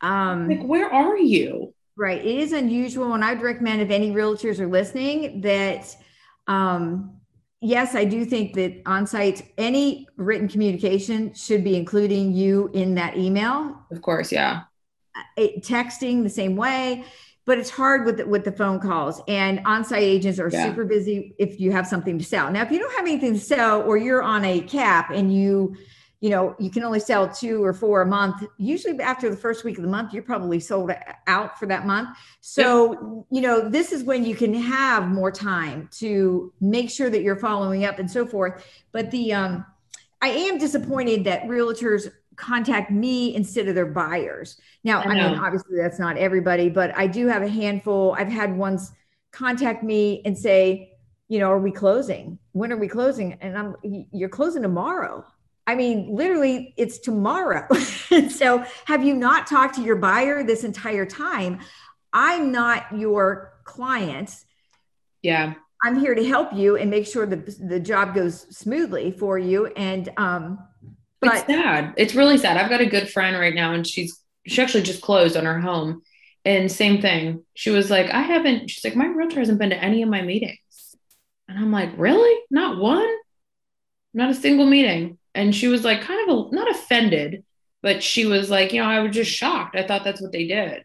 um, 0.00 0.48
like, 0.48 0.62
where 0.62 0.92
are 0.92 1.16
you? 1.16 1.72
Right. 1.96 2.20
It 2.20 2.38
is 2.38 2.52
unusual, 2.52 3.14
and 3.14 3.24
I'd 3.24 3.40
recommend 3.40 3.80
if 3.80 3.90
any 3.90 4.10
realtors 4.10 4.58
are 4.58 4.68
listening 4.68 5.40
that, 5.40 5.96
um, 6.46 7.18
yes, 7.60 7.94
I 7.94 8.04
do 8.04 8.24
think 8.24 8.54
that 8.54 8.82
on 8.84 9.06
site, 9.06 9.50
any 9.56 10.06
written 10.16 10.48
communication 10.48 11.32
should 11.32 11.64
be 11.64 11.76
including 11.76 12.32
you 12.32 12.70
in 12.74 12.94
that 12.96 13.16
email. 13.16 13.78
Of 13.90 14.02
course, 14.02 14.30
yeah 14.30 14.64
texting 15.38 16.22
the 16.22 16.30
same 16.30 16.56
way 16.56 17.04
but 17.44 17.58
it's 17.58 17.70
hard 17.70 18.04
with 18.04 18.16
the, 18.16 18.26
with 18.26 18.44
the 18.44 18.50
phone 18.50 18.80
calls 18.80 19.22
and 19.28 19.60
on-site 19.64 20.02
agents 20.02 20.40
are 20.40 20.48
yeah. 20.48 20.66
super 20.66 20.84
busy 20.84 21.34
if 21.38 21.60
you 21.60 21.70
have 21.70 21.86
something 21.86 22.18
to 22.18 22.24
sell 22.24 22.50
now 22.50 22.62
if 22.62 22.70
you 22.70 22.78
don't 22.78 22.92
have 22.94 23.06
anything 23.06 23.34
to 23.34 23.40
sell 23.40 23.82
or 23.82 23.96
you're 23.96 24.22
on 24.22 24.44
a 24.44 24.60
cap 24.60 25.10
and 25.10 25.34
you 25.34 25.74
you 26.20 26.30
know, 26.30 26.56
you 26.58 26.70
can 26.70 26.82
only 26.82 27.00
sell 27.00 27.28
two 27.28 27.62
or 27.62 27.72
four 27.72 28.02
a 28.02 28.06
month. 28.06 28.42
Usually 28.56 28.98
after 29.00 29.28
the 29.28 29.36
first 29.36 29.64
week 29.64 29.76
of 29.76 29.82
the 29.82 29.90
month, 29.90 30.14
you're 30.14 30.22
probably 30.22 30.58
sold 30.60 30.90
out 31.26 31.58
for 31.58 31.66
that 31.66 31.86
month. 31.86 32.16
So, 32.40 32.92
yep. 32.92 33.24
you 33.30 33.40
know, 33.42 33.68
this 33.68 33.92
is 33.92 34.02
when 34.02 34.24
you 34.24 34.34
can 34.34 34.54
have 34.54 35.08
more 35.08 35.30
time 35.30 35.88
to 35.98 36.52
make 36.60 36.90
sure 36.90 37.10
that 37.10 37.22
you're 37.22 37.36
following 37.36 37.84
up 37.84 37.98
and 37.98 38.10
so 38.10 38.26
forth. 38.26 38.64
But 38.92 39.10
the, 39.10 39.34
um, 39.34 39.66
I 40.22 40.28
am 40.28 40.56
disappointed 40.56 41.24
that 41.24 41.42
realtors 41.42 42.10
contact 42.36 42.90
me 42.90 43.34
instead 43.34 43.68
of 43.68 43.74
their 43.74 43.86
buyers. 43.86 44.58
Now, 44.84 45.00
I, 45.00 45.04
I 45.04 45.14
mean, 45.14 45.38
obviously 45.38 45.76
that's 45.76 45.98
not 45.98 46.16
everybody, 46.16 46.70
but 46.70 46.96
I 46.96 47.06
do 47.06 47.26
have 47.26 47.42
a 47.42 47.48
handful. 47.48 48.14
I've 48.18 48.28
had 48.28 48.56
ones 48.56 48.92
contact 49.32 49.82
me 49.82 50.22
and 50.24 50.36
say, 50.36 50.92
you 51.28 51.38
know, 51.40 51.50
are 51.50 51.58
we 51.58 51.72
closing? 51.72 52.38
When 52.52 52.72
are 52.72 52.76
we 52.76 52.88
closing? 52.88 53.34
And 53.34 53.58
I'm, 53.58 53.76
you're 53.82 54.28
closing 54.28 54.62
tomorrow. 54.62 55.24
I 55.66 55.74
mean, 55.74 56.14
literally, 56.14 56.74
it's 56.76 56.98
tomorrow. 56.98 57.66
so, 58.28 58.64
have 58.84 59.04
you 59.04 59.14
not 59.14 59.46
talked 59.46 59.74
to 59.76 59.82
your 59.82 59.96
buyer 59.96 60.44
this 60.44 60.62
entire 60.62 61.06
time? 61.06 61.58
I'm 62.12 62.52
not 62.52 62.96
your 62.96 63.52
client. 63.64 64.44
Yeah. 65.22 65.54
I'm 65.84 65.98
here 65.98 66.14
to 66.14 66.26
help 66.26 66.54
you 66.54 66.76
and 66.76 66.90
make 66.90 67.06
sure 67.06 67.26
the 67.26 67.36
the 67.60 67.80
job 67.80 68.14
goes 68.14 68.46
smoothly 68.56 69.10
for 69.10 69.38
you. 69.38 69.66
And 69.66 70.08
um, 70.16 70.58
but 71.20 71.34
it's 71.34 71.46
sad. 71.46 71.94
It's 71.96 72.14
really 72.14 72.38
sad. 72.38 72.56
I've 72.56 72.70
got 72.70 72.80
a 72.80 72.86
good 72.86 73.10
friend 73.10 73.36
right 73.38 73.54
now, 73.54 73.74
and 73.74 73.86
she's 73.86 74.18
she 74.46 74.62
actually 74.62 74.84
just 74.84 75.02
closed 75.02 75.36
on 75.36 75.44
her 75.44 75.60
home, 75.60 76.02
and 76.44 76.70
same 76.70 77.02
thing. 77.02 77.44
She 77.54 77.70
was 77.70 77.90
like, 77.90 78.10
I 78.10 78.22
haven't. 78.22 78.70
She's 78.70 78.84
like, 78.84 78.96
my 78.96 79.06
realtor 79.06 79.40
hasn't 79.40 79.58
been 79.58 79.70
to 79.70 79.84
any 79.84 80.02
of 80.02 80.08
my 80.08 80.22
meetings, 80.22 80.96
and 81.48 81.58
I'm 81.58 81.72
like, 81.72 81.90
really? 81.96 82.40
Not 82.50 82.78
one? 82.78 83.08
Not 84.14 84.30
a 84.30 84.34
single 84.34 84.66
meeting 84.66 85.18
and 85.36 85.54
she 85.54 85.68
was 85.68 85.84
like 85.84 86.00
kind 86.00 86.28
of 86.28 86.36
a, 86.36 86.54
not 86.54 86.70
offended 86.70 87.44
but 87.82 88.02
she 88.02 88.26
was 88.26 88.50
like 88.50 88.72
you 88.72 88.80
know 88.80 88.88
i 88.88 89.00
was 89.00 89.14
just 89.14 89.30
shocked 89.30 89.76
i 89.76 89.86
thought 89.86 90.02
that's 90.02 90.20
what 90.20 90.32
they 90.32 90.46
did 90.46 90.84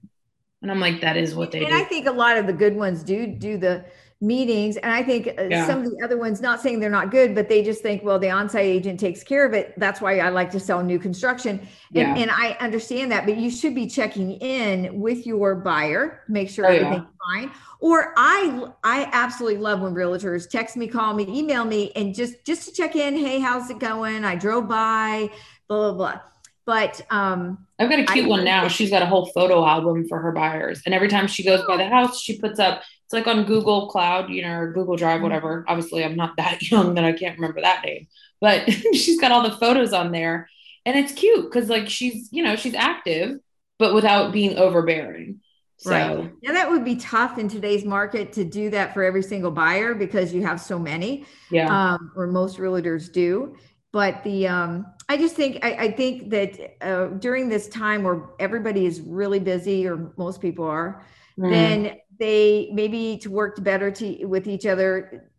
and 0.62 0.70
i'm 0.70 0.80
like 0.80 1.02
that 1.02 1.18
is 1.18 1.34
what 1.34 1.52
they 1.52 1.60
did. 1.60 1.70
and 1.70 1.78
do. 1.78 1.84
i 1.84 1.86
think 1.86 2.08
a 2.08 2.12
lot 2.12 2.38
of 2.38 2.46
the 2.46 2.54
good 2.54 2.76
ones 2.76 3.04
do 3.04 3.26
do 3.26 3.58
the 3.58 3.84
meetings 4.22 4.78
and 4.78 4.94
i 4.94 5.02
think 5.02 5.28
uh, 5.40 5.44
yeah. 5.50 5.66
some 5.66 5.80
of 5.80 5.86
the 5.86 6.00
other 6.06 6.18
ones 6.18 6.42
not 6.42 6.62
saying 6.62 6.80
they're 6.80 6.92
not 6.92 7.10
good 7.10 7.34
but 7.34 7.50
they 7.50 7.64
just 7.64 7.82
think 7.82 8.04
well 8.04 8.20
the 8.20 8.30
on-site 8.30 8.64
agent 8.64 9.00
takes 9.00 9.24
care 9.24 9.46
of 9.46 9.54
it 9.54 9.74
that's 9.78 10.00
why 10.00 10.20
i 10.20 10.30
like 10.30 10.52
to 10.52 10.60
sell 10.60 10.84
new 10.84 11.00
construction 11.00 11.58
and, 11.60 11.68
yeah. 11.92 12.16
and 12.16 12.30
i 12.30 12.52
understand 12.60 13.12
that 13.12 13.26
but 13.26 13.36
you 13.36 13.50
should 13.50 13.74
be 13.74 13.88
checking 13.88 14.34
in 14.34 15.00
with 15.00 15.26
your 15.26 15.56
buyer 15.56 16.22
make 16.30 16.50
sure 16.50 16.66
oh, 16.66 16.70
everything's 16.70 16.98
yeah. 16.98 17.42
fine 17.42 17.52
or 17.80 18.14
i 18.16 18.68
i 18.84 19.10
absolutely 19.12 19.58
love 19.58 19.82
when 19.82 19.94
realtors 19.94 20.48
text 20.48 20.78
me 20.78 20.88
call 20.88 21.16
me 21.16 21.26
email 21.28 21.66
me 21.66 21.92
and 21.96 22.14
just 22.14 22.46
just 22.46 22.68
to 22.68 22.74
check 22.74 22.96
in 22.96 23.16
hey 23.16 23.40
how's 23.40 23.72
it 23.72 23.80
going 23.80 24.24
i 24.24 24.36
drove 24.36 24.68
by 24.68 25.28
blah 25.68 25.92
blah 25.92 25.94
blah 25.94 26.22
but 26.68 27.02
um 27.10 27.66
I've 27.80 27.90
got 27.90 28.00
a 28.00 28.06
cute 28.06 28.26
I, 28.26 28.30
one 28.30 28.46
now. 28.46 28.68
She's 28.68 28.92
got 28.92 29.02
a 29.02 29.08
whole 29.08 29.26
photo 29.34 29.66
album 29.66 30.08
for 30.08 30.20
her 30.20 30.32
buyers. 30.32 30.84
And 30.86 30.94
every 30.94 31.08
time 31.08 31.26
she 31.26 31.44
goes 31.44 31.66
by 31.66 31.78
the 31.78 31.88
house, 31.88 32.22
she 32.22 32.38
puts 32.38 32.60
up 32.60 32.84
it's 33.12 33.28
like 33.28 33.36
on 33.36 33.44
Google 33.44 33.88
Cloud, 33.90 34.30
you 34.30 34.42
know, 34.42 34.58
or 34.58 34.72
Google 34.72 34.96
Drive, 34.96 35.16
mm-hmm. 35.16 35.24
whatever. 35.24 35.66
Obviously, 35.68 36.06
I'm 36.06 36.16
not 36.16 36.38
that 36.38 36.62
young 36.72 36.94
that 36.96 37.04
I 37.04 37.12
can't 37.12 37.38
remember 37.38 37.60
that 37.62 37.84
name, 37.84 38.08
but 38.40 38.72
she's 38.94 39.20
got 39.20 39.34
all 39.34 39.44
the 39.44 39.58
photos 39.58 39.92
on 39.92 40.12
there. 40.12 40.50
And 40.86 40.98
it's 40.98 41.12
cute 41.12 41.44
because, 41.44 41.70
like, 41.70 41.90
she's, 41.90 42.30
you 42.32 42.42
know, 42.42 42.56
she's 42.56 42.74
active, 42.74 43.40
but 43.78 43.94
without 43.94 44.32
being 44.32 44.58
overbearing. 44.58 45.42
So, 45.78 45.92
right. 45.92 46.32
Yeah, 46.42 46.54
that 46.54 46.70
would 46.70 46.86
be 46.86 46.96
tough 46.96 47.38
in 47.38 47.50
today's 47.50 47.84
market 47.84 48.32
to 48.34 48.46
do 48.46 48.70
that 48.70 48.94
for 48.94 49.04
every 49.04 49.24
single 49.24 49.52
buyer 49.52 49.94
because 49.94 50.34
you 50.34 50.44
have 50.44 50.62
so 50.62 50.80
many. 50.80 51.26
Yeah. 51.52 51.68
Um, 51.68 52.14
or 52.16 52.28
most 52.28 52.58
realtors 52.60 53.12
do. 53.12 53.58
But 53.92 54.24
the, 54.24 54.48
um, 54.48 54.86
I 55.10 55.18
just 55.18 55.36
think, 55.36 55.66
I, 55.66 55.74
I 55.74 55.92
think 55.92 56.30
that 56.30 56.78
uh, 56.82 57.08
during 57.18 57.50
this 57.50 57.68
time 57.68 58.04
where 58.04 58.30
everybody 58.40 58.86
is 58.86 59.02
really 59.02 59.40
busy, 59.40 59.86
or 59.86 60.14
most 60.18 60.40
people 60.40 60.66
are, 60.66 61.06
mm. 61.38 61.52
then 61.52 61.98
they 62.22 62.70
maybe 62.72 63.18
to 63.18 63.32
work 63.32 63.62
better 63.64 63.90
to, 63.90 64.26
with 64.26 64.48
each 64.48 64.68
other 64.68 65.32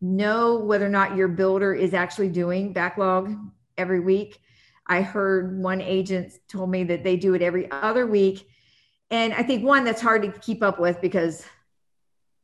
know 0.00 0.54
whether 0.54 0.86
or 0.86 0.90
not 0.90 1.16
your 1.16 1.26
builder 1.26 1.74
is 1.74 1.94
actually 1.94 2.28
doing 2.28 2.72
backlog 2.72 3.36
every 3.76 3.98
week. 3.98 4.40
I 4.86 5.02
heard 5.02 5.58
one 5.58 5.80
agent 5.80 6.32
told 6.48 6.70
me 6.70 6.84
that 6.84 7.02
they 7.02 7.16
do 7.16 7.34
it 7.34 7.42
every 7.42 7.68
other 7.70 8.06
week. 8.06 8.48
And 9.10 9.34
i 9.34 9.42
think 9.42 9.64
one 9.64 9.82
that's 9.82 10.00
hard 10.00 10.22
to 10.22 10.30
keep 10.30 10.62
up 10.62 10.78
with 10.78 11.00
because 11.00 11.44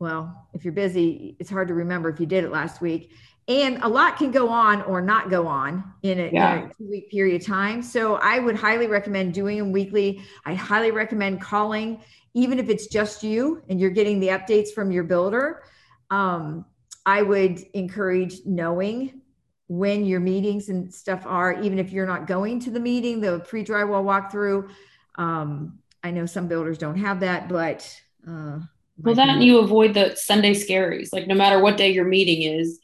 well 0.00 0.48
if 0.52 0.64
you're 0.64 0.72
busy 0.72 1.36
it's 1.38 1.48
hard 1.48 1.68
to 1.68 1.74
remember 1.74 2.08
if 2.08 2.18
you 2.18 2.26
did 2.26 2.42
it 2.42 2.50
last 2.50 2.80
week 2.80 3.12
and 3.48 3.78
a 3.82 3.88
lot 3.88 4.16
can 4.16 4.30
go 4.30 4.48
on 4.48 4.82
or 4.82 5.00
not 5.00 5.30
go 5.30 5.46
on 5.46 5.84
in 6.02 6.18
a, 6.18 6.30
yeah. 6.32 6.56
in 6.56 6.64
a 6.64 6.74
two 6.74 6.90
week 6.90 7.10
period 7.10 7.40
of 7.40 7.46
time 7.46 7.80
so 7.82 8.16
i 8.16 8.38
would 8.38 8.56
highly 8.56 8.86
recommend 8.86 9.32
doing 9.32 9.58
them 9.58 9.72
weekly 9.72 10.22
i 10.44 10.54
highly 10.54 10.90
recommend 10.90 11.40
calling 11.40 12.00
even 12.36 12.58
if 12.58 12.68
it's 12.68 12.86
just 12.86 13.22
you 13.22 13.62
and 13.70 13.80
you're 13.80 13.90
getting 13.90 14.20
the 14.20 14.28
updates 14.28 14.68
from 14.68 14.92
your 14.92 15.04
builder, 15.04 15.62
um, 16.10 16.66
I 17.06 17.22
would 17.22 17.60
encourage 17.72 18.44
knowing 18.44 19.22
when 19.68 20.04
your 20.04 20.20
meetings 20.20 20.68
and 20.68 20.92
stuff 20.92 21.24
are, 21.24 21.58
even 21.62 21.78
if 21.78 21.92
you're 21.92 22.06
not 22.06 22.26
going 22.26 22.60
to 22.60 22.70
the 22.70 22.78
meeting, 22.78 23.22
the 23.22 23.40
pre 23.40 23.64
drywall 23.64 24.04
walkthrough. 24.04 24.68
Um, 25.14 25.78
I 26.04 26.10
know 26.10 26.26
some 26.26 26.46
builders 26.46 26.76
don't 26.76 26.98
have 26.98 27.20
that, 27.20 27.48
but 27.48 27.90
uh, 28.28 28.58
well, 28.98 29.14
that 29.14 29.40
you 29.40 29.58
avoid 29.60 29.94
the 29.94 30.14
Sunday 30.14 30.52
scaries. 30.52 31.08
Like 31.14 31.26
no 31.26 31.34
matter 31.34 31.58
what 31.58 31.78
day 31.78 31.90
your 31.90 32.04
meeting 32.04 32.42
is, 32.42 32.80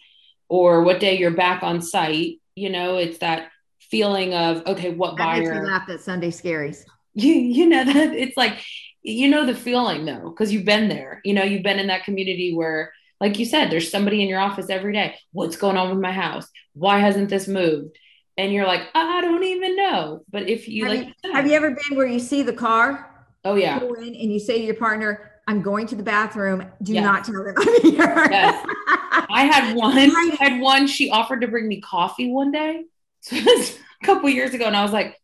or 0.48 0.82
what 0.82 1.00
day 1.00 1.18
you're 1.18 1.30
back 1.30 1.62
on 1.62 1.80
site, 1.80 2.40
you 2.54 2.70
know, 2.70 2.96
it's 2.96 3.18
that 3.18 3.50
feeling 3.80 4.34
of 4.34 4.66
okay, 4.66 4.90
what 4.90 5.16
that 5.16 5.24
buyer? 5.24 5.42
Makes 5.42 5.62
me 5.62 5.66
laugh 5.66 5.88
at 5.88 6.00
Sunday 6.00 6.30
scaries. 6.30 6.84
You 7.14 7.34
you 7.34 7.66
know 7.68 7.84
that 7.84 8.14
it's 8.14 8.38
like 8.38 8.64
you 9.02 9.28
know 9.28 9.44
the 9.44 9.54
feeling 9.54 10.06
though 10.06 10.30
because 10.30 10.50
you've 10.50 10.64
been 10.64 10.88
there 10.88 11.20
you 11.26 11.34
know 11.34 11.42
you've 11.42 11.62
been 11.62 11.78
in 11.78 11.88
that 11.88 12.04
community 12.04 12.54
where 12.54 12.90
like 13.22 13.38
you 13.38 13.44
said 13.44 13.70
there's 13.70 13.90
somebody 13.90 14.20
in 14.20 14.28
your 14.28 14.40
office 14.40 14.68
every 14.68 14.92
day. 14.92 15.16
What's 15.30 15.56
going 15.56 15.76
on 15.76 15.90
with 15.90 16.00
my 16.00 16.10
house? 16.10 16.48
Why 16.72 16.98
hasn't 16.98 17.28
this 17.28 17.46
moved? 17.46 17.96
And 18.36 18.52
you're 18.52 18.66
like 18.66 18.88
i 18.94 19.20
don't 19.20 19.44
even 19.44 19.76
know. 19.76 20.24
But 20.28 20.48
if 20.48 20.68
you 20.68 20.86
have 20.86 20.96
like 20.96 21.14
you, 21.22 21.32
have 21.32 21.46
you 21.46 21.52
ever 21.52 21.70
been 21.70 21.96
where 21.96 22.06
you 22.06 22.18
see 22.18 22.42
the 22.42 22.52
car? 22.52 23.26
Oh 23.44 23.54
yeah. 23.54 23.78
And 23.78 24.16
you 24.16 24.40
say 24.40 24.58
to 24.58 24.64
your 24.64 24.74
partner 24.74 25.31
I'm 25.46 25.62
going 25.62 25.86
to 25.88 25.96
the 25.96 26.02
bathroom. 26.02 26.64
Do 26.82 26.92
yes. 26.92 27.02
not 27.02 27.24
tell 27.24 27.44
them 27.44 27.54
I'm 27.58 27.80
here. 27.82 28.28
yes. 28.30 28.66
I 29.30 29.44
had 29.44 29.74
one. 29.76 29.96
I 29.98 30.36
had 30.38 30.60
one. 30.60 30.86
She 30.86 31.10
offered 31.10 31.40
to 31.40 31.48
bring 31.48 31.68
me 31.68 31.80
coffee 31.80 32.30
one 32.30 32.52
day. 32.52 32.84
So 33.24 33.36
a 33.36 34.04
couple 34.04 34.28
years 34.30 34.52
ago, 34.52 34.64
and 34.64 34.76
I 34.76 34.82
was 34.82 34.90
like, 34.90 35.16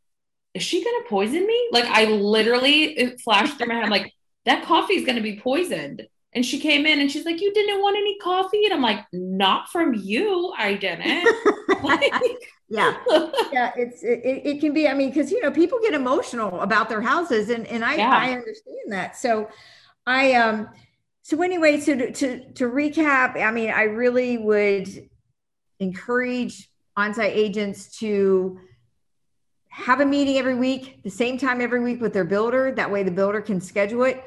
is 0.55 0.63
she 0.63 0.85
going 0.85 1.03
to 1.03 1.09
poison 1.09 1.45
me? 1.45 1.69
Like 1.73 1.87
I 1.87 2.05
literally 2.05 2.85
it 2.97 3.21
flashed 3.21 3.59
through 3.59 3.67
my 3.67 3.75
head. 3.75 3.91
Like, 3.91 4.13
that 4.45 4.65
coffee 4.65 4.95
is 4.95 5.05
going 5.05 5.17
to 5.17 5.23
be 5.23 5.41
poisoned. 5.41 6.07
And 6.33 6.45
she 6.45 6.61
came 6.61 6.87
in 6.87 7.01
and 7.01 7.11
she's 7.11 7.25
like, 7.25 7.41
you 7.41 7.53
didn't 7.53 7.81
want 7.83 7.97
any 7.97 8.17
coffee? 8.19 8.65
And 8.65 8.75
I'm 8.75 8.83
like, 8.83 9.05
not 9.13 9.69
from 9.71 9.95
you. 9.95 10.53
I 10.57 10.75
didn't. 10.75 11.05
yeah. 12.69 12.97
Yeah. 13.53 13.73
It's, 13.77 14.03
it, 14.03 14.21
it 14.25 14.61
can 14.61 14.73
be, 14.73 14.87
I 14.89 14.95
mean, 14.95 15.13
cause 15.13 15.31
you 15.31 15.43
know, 15.43 15.51
people 15.51 15.79
get 15.83 15.95
emotional 15.95 16.61
about 16.61 16.89
their 16.89 17.01
houses 17.01 17.51
and, 17.51 17.67
and 17.67 17.85
I, 17.85 17.97
yeah. 17.97 18.11
I 18.11 18.33
understand 18.33 18.93
that. 18.93 19.17
So 19.17 19.49
I, 20.09 20.33
um, 20.35 20.71
so 21.21 21.43
anyway, 21.43 21.79
so 21.81 21.95
to, 21.95 22.11
to, 22.11 22.53
to 22.55 22.65
recap, 22.65 23.37
I 23.37 23.51
mean, 23.51 23.71
I 23.71 23.83
really 23.83 24.39
would 24.39 24.89
encourage 25.81 26.71
on-site 26.97 27.33
agents 27.35 27.99
to 27.99 28.59
have 29.69 30.01
a 30.01 30.07
meeting 30.07 30.39
every 30.39 30.55
week, 30.55 31.03
the 31.03 31.11
same 31.11 31.37
time 31.37 31.61
every 31.61 31.81
week 31.81 32.01
with 32.01 32.15
their 32.15 32.25
builder. 32.25 32.73
That 32.73 32.91
way 32.91 33.03
the 33.03 33.11
builder 33.11 33.43
can 33.43 33.61
schedule 33.61 34.05
it. 34.05 34.25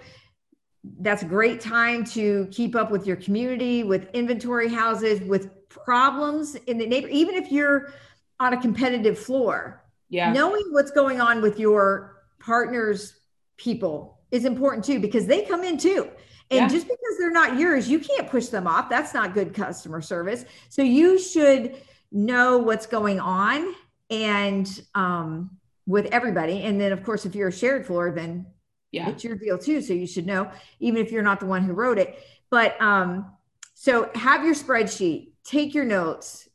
That's 1.00 1.24
a 1.24 1.26
great 1.26 1.60
time 1.60 2.06
to 2.06 2.48
keep 2.52 2.76
up 2.76 2.92
with 2.92 3.08
your 3.08 3.16
community, 3.16 3.84
with 3.84 4.08
inventory 4.14 4.70
houses, 4.70 5.20
with 5.22 5.68
problems 5.68 6.56
in 6.68 6.78
the 6.78 6.86
neighbor, 6.86 7.08
even 7.08 7.34
if 7.34 7.52
you're 7.52 7.92
on 8.40 8.54
a 8.54 8.62
competitive 8.62 9.18
floor. 9.18 9.84
Yeah. 10.10 10.32
Knowing 10.32 10.64
what's 10.70 10.92
going 10.92 11.20
on 11.20 11.42
with 11.42 11.60
your 11.60 12.24
partner's 12.40 13.16
people 13.58 14.21
is 14.32 14.46
important 14.46 14.86
too, 14.86 15.00
because 15.00 15.26
they 15.26 15.44
come 15.44 15.64
in 15.64 15.78
too. 15.78 16.10
And 16.50 16.62
yeah. 16.62 16.68
just 16.68 16.86
because 16.86 17.18
they're 17.18 17.32
not 17.32 17.58
yours, 17.58 17.90
you 17.90 18.00
can't 18.00 18.30
push 18.30 18.48
them 18.48 18.68
off. 18.68 18.90
That's 18.90 19.14
not 19.14 19.34
good 19.34 19.54
customer 19.54 20.02
service. 20.02 20.44
So 20.70 20.82
you 20.82 21.18
should 21.18 21.78
know 22.12 22.58
what's 22.58 22.86
going 22.86 23.20
on 23.22 23.74
and 24.10 24.68
um, 24.94 25.52
with 25.86 26.08
everybody. 26.08 26.64
And 26.64 26.80
then, 26.80 26.92
of 26.92 27.04
course, 27.04 27.26
if 27.26 27.36
you're 27.36 27.48
a 27.48 27.54
shared 27.54 27.86
floor, 27.86 28.12
then 28.12 28.46
yeah, 28.92 29.10
it's 29.10 29.24
your 29.24 29.36
deal 29.36 29.58
too. 29.58 29.82
So 29.82 29.94
you 29.94 30.06
should 30.06 30.26
know, 30.26 30.52
even 30.82 31.02
if 31.02 31.12
you're 31.12 31.24
not 31.24 31.40
the 31.40 31.46
one 31.46 31.64
who 31.64 31.72
wrote 31.72 31.98
it. 31.98 32.20
But 32.50 32.82
um, 32.82 33.32
so 33.74 34.12
have 34.14 34.44
your 34.44 34.54
spreadsheet, 34.54 35.30
take 35.46 35.74
your 35.74 35.86
notes, 35.86 36.50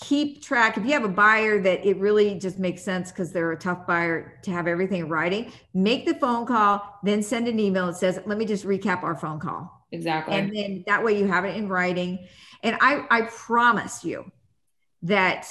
keep 0.00 0.42
track. 0.42 0.76
If 0.76 0.84
you 0.84 0.92
have 0.92 1.04
a 1.04 1.08
buyer 1.08 1.60
that 1.60 1.84
it 1.84 1.96
really 1.98 2.38
just 2.38 2.58
makes 2.58 2.82
sense 2.82 3.10
because 3.10 3.32
they're 3.32 3.52
a 3.52 3.58
tough 3.58 3.86
buyer 3.86 4.38
to 4.42 4.50
have 4.50 4.66
everything 4.66 5.00
in 5.00 5.08
writing, 5.08 5.52
make 5.74 6.06
the 6.06 6.14
phone 6.14 6.46
call, 6.46 6.98
then 7.02 7.22
send 7.22 7.48
an 7.48 7.58
email 7.58 7.86
that 7.86 7.96
says, 7.96 8.20
let 8.24 8.38
me 8.38 8.44
just 8.44 8.64
recap 8.64 9.02
our 9.02 9.16
phone 9.16 9.40
call. 9.40 9.86
Exactly. 9.90 10.34
And 10.34 10.54
then 10.54 10.84
that 10.86 11.02
way 11.02 11.18
you 11.18 11.26
have 11.26 11.44
it 11.44 11.56
in 11.56 11.68
writing. 11.68 12.26
And 12.62 12.76
I, 12.80 13.06
I 13.10 13.22
promise 13.22 14.04
you 14.04 14.30
that 15.02 15.46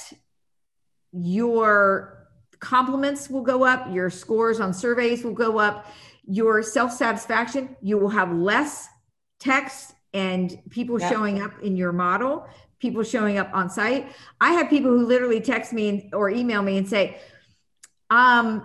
your 1.12 2.28
compliments 2.60 3.28
will 3.28 3.42
go 3.42 3.64
up, 3.64 3.92
your 3.92 4.10
scores 4.10 4.60
on 4.60 4.72
surveys 4.72 5.24
will 5.24 5.32
go 5.32 5.58
up, 5.58 5.86
your 6.26 6.62
self 6.62 6.92
satisfaction, 6.92 7.76
you 7.82 7.98
will 7.98 8.10
have 8.10 8.32
less 8.32 8.88
text 9.40 9.94
and 10.14 10.58
people 10.70 11.00
yeah. 11.00 11.10
showing 11.10 11.42
up 11.42 11.52
in 11.62 11.76
your 11.76 11.92
model, 11.92 12.46
people 12.80 13.02
showing 13.02 13.38
up 13.38 13.50
on 13.52 13.68
site. 13.70 14.12
I 14.40 14.52
have 14.52 14.70
people 14.70 14.90
who 14.90 15.04
literally 15.06 15.40
text 15.40 15.72
me 15.72 16.10
or 16.12 16.30
email 16.30 16.62
me 16.62 16.78
and 16.78 16.88
say, 16.88 17.18
um, 18.10 18.64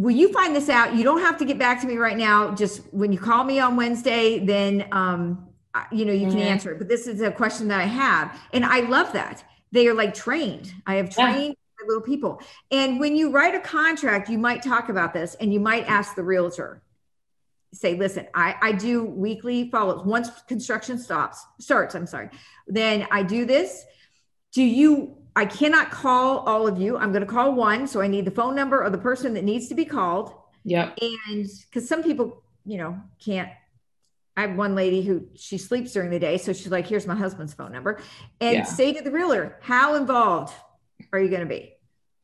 will 0.00 0.14
you 0.14 0.32
find 0.32 0.54
this 0.54 0.68
out? 0.68 0.94
You 0.94 1.04
don't 1.04 1.20
have 1.20 1.38
to 1.38 1.44
get 1.44 1.58
back 1.58 1.80
to 1.82 1.86
me 1.86 1.96
right 1.96 2.16
now. 2.16 2.54
Just 2.54 2.82
when 2.92 3.12
you 3.12 3.18
call 3.18 3.44
me 3.44 3.60
on 3.60 3.76
Wednesday, 3.76 4.38
then 4.38 4.86
um, 4.92 5.48
you 5.92 6.04
know 6.04 6.12
you 6.12 6.26
can 6.26 6.36
mm-hmm. 6.36 6.48
answer 6.48 6.72
it. 6.72 6.78
But 6.78 6.88
this 6.88 7.06
is 7.06 7.20
a 7.20 7.30
question 7.30 7.68
that 7.68 7.80
I 7.80 7.84
have, 7.84 8.38
and 8.52 8.64
I 8.64 8.80
love 8.80 9.12
that 9.12 9.44
they 9.72 9.86
are 9.88 9.94
like 9.94 10.14
trained. 10.14 10.72
I 10.86 10.94
have 10.96 11.10
trained 11.10 11.56
yeah. 11.56 11.86
little 11.86 12.02
people, 12.02 12.40
and 12.70 12.98
when 13.00 13.16
you 13.16 13.30
write 13.30 13.54
a 13.54 13.60
contract, 13.60 14.28
you 14.28 14.38
might 14.38 14.62
talk 14.62 14.88
about 14.88 15.12
this, 15.12 15.34
and 15.40 15.52
you 15.52 15.60
might 15.60 15.88
ask 15.88 16.14
the 16.14 16.24
realtor. 16.24 16.82
Say, 17.72 17.94
listen, 17.94 18.26
I, 18.34 18.56
I 18.60 18.72
do 18.72 19.04
weekly 19.04 19.70
follow-ups. 19.70 20.04
Once 20.04 20.28
construction 20.48 20.98
stops, 20.98 21.44
starts, 21.60 21.94
I'm 21.94 22.06
sorry, 22.06 22.30
then 22.66 23.06
I 23.10 23.22
do 23.22 23.44
this. 23.44 23.84
Do 24.52 24.62
you 24.62 25.20
I 25.36 25.44
cannot 25.44 25.90
call 25.90 26.40
all 26.40 26.66
of 26.66 26.80
you. 26.80 26.96
I'm 26.96 27.12
going 27.12 27.24
to 27.24 27.32
call 27.32 27.54
one. 27.54 27.86
So 27.86 28.00
I 28.00 28.08
need 28.08 28.24
the 28.24 28.30
phone 28.30 28.54
number 28.54 28.80
of 28.80 28.92
the 28.92 28.98
person 28.98 29.34
that 29.34 29.44
needs 29.44 29.68
to 29.68 29.74
be 29.74 29.84
called. 29.84 30.32
Yeah. 30.64 30.90
And 31.00 31.48
because 31.66 31.88
some 31.88 32.02
people, 32.02 32.42
you 32.64 32.78
know, 32.78 33.00
can't. 33.24 33.48
I 34.36 34.42
have 34.42 34.56
one 34.56 34.74
lady 34.74 35.02
who 35.02 35.28
she 35.36 35.58
sleeps 35.58 35.92
during 35.92 36.10
the 36.10 36.18
day. 36.18 36.38
So 36.38 36.52
she's 36.52 36.70
like, 36.70 36.86
here's 36.86 37.06
my 37.06 37.14
husband's 37.14 37.52
phone 37.52 37.72
number. 37.72 38.00
And 38.40 38.58
yeah. 38.58 38.64
say 38.64 38.92
to 38.92 39.02
the 39.02 39.10
realtor, 39.10 39.58
how 39.60 39.96
involved 39.96 40.54
are 41.12 41.20
you 41.20 41.28
going 41.28 41.42
to 41.42 41.46
be? 41.46 41.74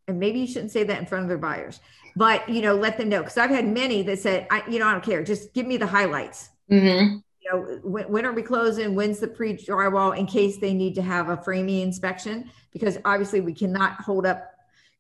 And 0.08 0.18
maybe 0.18 0.40
you 0.40 0.46
shouldn't 0.46 0.70
say 0.70 0.84
that 0.84 0.98
in 0.98 1.06
front 1.06 1.22
of 1.22 1.28
their 1.28 1.38
buyers, 1.38 1.80
but 2.16 2.48
you 2.48 2.62
know, 2.62 2.74
let 2.74 2.98
them 2.98 3.08
know. 3.08 3.22
Cause 3.22 3.36
I've 3.36 3.50
had 3.50 3.66
many 3.66 4.02
that 4.02 4.18
said, 4.18 4.48
I, 4.50 4.62
you 4.68 4.78
know, 4.78 4.86
I 4.86 4.92
don't 4.92 5.04
care. 5.04 5.22
Just 5.22 5.54
give 5.54 5.66
me 5.66 5.76
the 5.76 5.86
highlights. 5.86 6.48
Mm-hmm 6.70 7.18
you 7.46 7.52
know, 7.52 7.78
when, 7.82 8.04
when, 8.10 8.26
are 8.26 8.32
we 8.32 8.42
closing? 8.42 8.94
When's 8.94 9.18
the 9.20 9.28
pre 9.28 9.56
drywall 9.56 10.16
in 10.16 10.26
case 10.26 10.58
they 10.58 10.74
need 10.74 10.94
to 10.96 11.02
have 11.02 11.28
a 11.28 11.36
framing 11.36 11.80
inspection? 11.80 12.50
Because 12.72 12.98
obviously 13.04 13.40
we 13.40 13.52
cannot 13.52 14.00
hold 14.00 14.26
up 14.26 14.50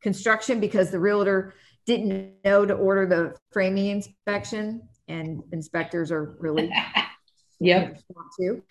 construction 0.00 0.60
because 0.60 0.90
the 0.90 0.98
realtor 0.98 1.54
didn't 1.86 2.32
know 2.44 2.64
to 2.64 2.74
order 2.74 3.06
the 3.06 3.36
framing 3.52 3.86
inspection 3.86 4.82
and 5.08 5.42
inspectors 5.52 6.10
are 6.10 6.36
really 6.40 6.70
yep 7.60 8.00
too. 8.38 8.62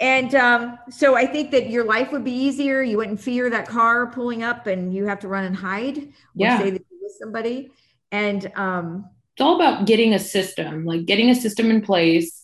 And 0.00 0.34
um, 0.34 0.78
so 0.90 1.14
I 1.14 1.26
think 1.26 1.52
that 1.52 1.70
your 1.70 1.84
life 1.84 2.10
would 2.10 2.24
be 2.24 2.32
easier. 2.32 2.82
You 2.82 2.96
wouldn't 2.96 3.20
fear 3.20 3.48
that 3.50 3.68
car 3.68 4.08
pulling 4.08 4.42
up 4.42 4.66
and 4.66 4.92
you 4.92 5.06
have 5.06 5.20
to 5.20 5.28
run 5.28 5.44
and 5.44 5.54
hide. 5.54 6.12
Yeah. 6.34 6.58
Say 6.58 6.70
that 6.70 6.82
somebody. 7.18 7.70
And 8.10 8.50
um, 8.56 9.08
it's 9.34 9.40
all 9.40 9.56
about 9.56 9.86
getting 9.86 10.14
a 10.14 10.18
system, 10.18 10.84
like 10.84 11.06
getting 11.06 11.30
a 11.30 11.34
system 11.34 11.70
in 11.70 11.80
place 11.80 12.42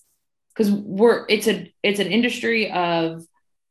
because 0.59 0.72
we're 0.72 1.24
it's 1.28 1.46
a 1.46 1.72
it's 1.83 2.00
an 2.00 2.09
industry 2.09 2.70
of 2.72 3.24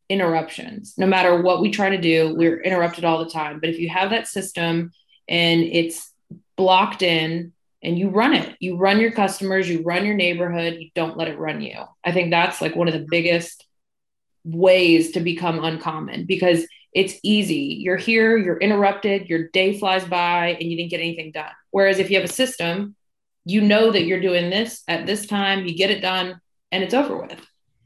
interruptions. 0.09 0.93
No 0.97 1.05
matter 1.05 1.41
what 1.41 1.61
we 1.61 1.71
try 1.71 1.89
to 1.89 1.97
do 1.97 2.33
we're 2.35 2.61
interrupted 2.61 3.03
all 3.03 3.23
the 3.23 3.29
time. 3.29 3.59
But 3.59 3.69
if 3.69 3.79
you 3.79 3.89
have 3.89 4.11
that 4.11 4.27
system 4.27 4.91
and 5.27 5.61
it's 5.61 6.11
blocked 6.55 7.01
in 7.01 7.51
and 7.83 7.99
you 7.99 8.09
run 8.09 8.33
it 8.33 8.55
you 8.59 8.77
run 8.77 8.99
your 8.99 9.11
customers 9.11 9.69
you 9.69 9.83
run 9.83 10.05
your 10.05 10.15
neighborhood 10.15 10.77
you 10.79 10.89
don't 10.95 11.17
let 11.17 11.27
it 11.27 11.37
run 11.37 11.61
you. 11.61 11.77
I 12.03 12.11
think 12.11 12.31
that's 12.31 12.61
like 12.61 12.75
one 12.75 12.87
of 12.87 12.93
the 12.93 13.05
biggest 13.09 13.65
ways 14.45 15.11
to 15.11 15.19
become 15.19 15.63
uncommon 15.63 16.25
because 16.25 16.65
it's 16.93 17.19
easy 17.23 17.77
you're 17.79 17.97
here 17.97 18.37
you're 18.37 18.57
interrupted 18.57 19.27
your 19.29 19.49
day 19.49 19.77
flies 19.77 20.05
by 20.05 20.57
and 20.59 20.69
you 20.69 20.77
didn't 20.77 20.91
get 20.91 20.99
anything 20.99 21.31
done 21.31 21.51
whereas 21.71 21.99
if 21.99 22.09
you 22.09 22.15
have 22.15 22.29
a 22.29 22.33
system 22.33 22.95
you 23.45 23.61
know 23.61 23.91
that 23.91 24.05
you're 24.05 24.21
doing 24.21 24.49
this 24.49 24.83
at 24.87 25.05
this 25.05 25.25
time 25.25 25.65
you 25.65 25.75
get 25.75 25.91
it 25.91 26.01
done 26.01 26.39
and 26.71 26.83
it's 26.83 26.93
over 26.93 27.17
with. 27.17 27.39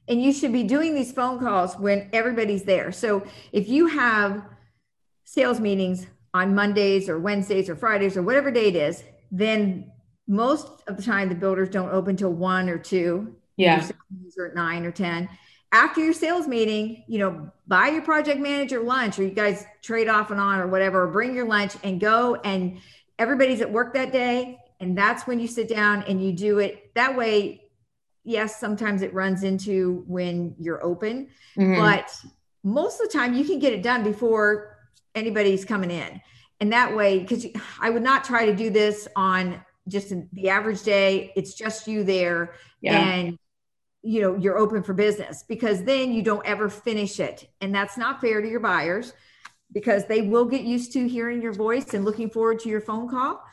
And 0.07 0.21
you 0.21 0.33
should 0.33 0.51
be 0.51 0.63
doing 0.63 0.95
these 0.95 1.11
phone 1.11 1.39
calls 1.39 1.75
when 1.77 2.09
everybody's 2.11 2.63
there. 2.63 2.91
So 2.91 3.23
if 3.51 3.69
you 3.69 3.87
have 3.87 4.43
sales 5.23 5.59
meetings 5.59 6.07
on 6.33 6.55
Mondays 6.55 7.07
or 7.07 7.19
Wednesdays 7.19 7.69
or 7.69 7.75
Fridays 7.75 8.17
or 8.17 8.21
whatever 8.21 8.51
day 8.51 8.67
it 8.67 8.75
is, 8.75 9.03
then 9.31 9.91
most 10.27 10.67
of 10.87 10.97
the 10.97 11.03
time 11.03 11.29
the 11.29 11.35
builders 11.35 11.69
don't 11.69 11.89
open 11.91 12.15
till 12.15 12.33
one 12.33 12.69
or 12.69 12.77
two. 12.77 13.35
Yeah. 13.57 13.87
Or 14.37 14.47
at 14.47 14.55
nine 14.55 14.85
or 14.85 14.91
10. 14.91 15.29
After 15.73 16.01
your 16.03 16.13
sales 16.13 16.47
meeting, 16.47 17.03
you 17.07 17.19
know, 17.19 17.51
buy 17.67 17.89
your 17.89 18.01
project 18.01 18.39
manager 18.39 18.81
lunch 18.81 19.17
or 19.17 19.23
you 19.23 19.29
guys 19.29 19.65
trade 19.81 20.09
off 20.09 20.31
and 20.31 20.39
on 20.39 20.59
or 20.59 20.67
whatever, 20.67 21.03
or 21.03 21.07
bring 21.07 21.33
your 21.33 21.47
lunch 21.47 21.73
and 21.83 21.99
go 21.99 22.35
and 22.35 22.79
everybody's 23.17 23.61
at 23.61 23.71
work 23.71 23.93
that 23.93 24.11
day. 24.11 24.59
And 24.79 24.97
that's 24.97 25.25
when 25.27 25.39
you 25.39 25.47
sit 25.47 25.69
down 25.69 26.03
and 26.03 26.23
you 26.23 26.33
do 26.33 26.59
it. 26.59 26.93
That 26.95 27.15
way 27.15 27.61
yes, 28.23 28.59
sometimes 28.59 29.01
it 29.01 29.13
runs 29.13 29.43
into 29.43 30.03
when 30.07 30.55
you're 30.59 30.83
open, 30.83 31.29
mm-hmm. 31.57 31.75
but 31.75 32.15
most 32.63 33.01
of 33.01 33.07
the 33.07 33.17
time 33.17 33.33
you 33.33 33.43
can 33.43 33.59
get 33.59 33.73
it 33.73 33.81
done 33.81 34.03
before 34.03 34.77
anybody's 35.15 35.65
coming 35.65 35.91
in. 35.91 36.21
And 36.59 36.71
that 36.73 36.95
way, 36.95 37.19
because 37.19 37.47
I 37.79 37.89
would 37.89 38.03
not 38.03 38.23
try 38.23 38.45
to 38.45 38.55
do 38.55 38.69
this 38.69 39.07
on 39.15 39.63
just 39.87 40.13
the 40.33 40.49
average 40.49 40.83
day, 40.83 41.33
it's 41.35 41.55
just 41.55 41.87
you 41.87 42.03
there 42.03 42.53
yeah. 42.81 42.99
and 42.99 43.37
you 44.03 44.21
know 44.21 44.35
you're 44.35 44.57
open 44.57 44.81
for 44.81 44.93
business 44.93 45.43
because 45.47 45.83
then 45.83 46.11
you 46.11 46.23
don't 46.23 46.45
ever 46.45 46.69
finish 46.69 47.19
it 47.19 47.49
and 47.61 47.73
that's 47.73 47.97
not 47.97 48.19
fair 48.19 48.41
to 48.41 48.49
your 48.49 48.59
buyers 48.59 49.13
because 49.73 50.05
they 50.07 50.21
will 50.21 50.45
get 50.45 50.61
used 50.61 50.91
to 50.91 51.07
hearing 51.07 51.41
your 51.41 51.53
voice 51.53 51.93
and 51.93 52.03
looking 52.03 52.29
forward 52.29 52.59
to 52.59 52.67
your 52.67 52.81
phone 52.81 53.07
call 53.07 53.43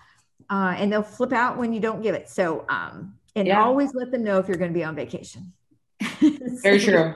uh, 0.51 0.75
and 0.79 0.91
they'll 0.91 1.03
flip 1.03 1.33
out 1.33 1.59
when 1.59 1.73
you 1.73 1.81
don't 1.81 2.03
give 2.03 2.15
it 2.15 2.29
so 2.29 2.65
um, 2.71 3.19
and 3.39 3.47
yeah. 3.47 3.63
always 3.63 3.95
let 3.95 4.11
them 4.11 4.25
know 4.25 4.39
if 4.39 4.49
you're 4.49 4.57
going 4.57 4.73
to 4.73 4.79
be 4.79 4.85
on 4.85 4.95
vacation. 4.95 5.53
Very 6.63 6.81
true. 6.81 7.15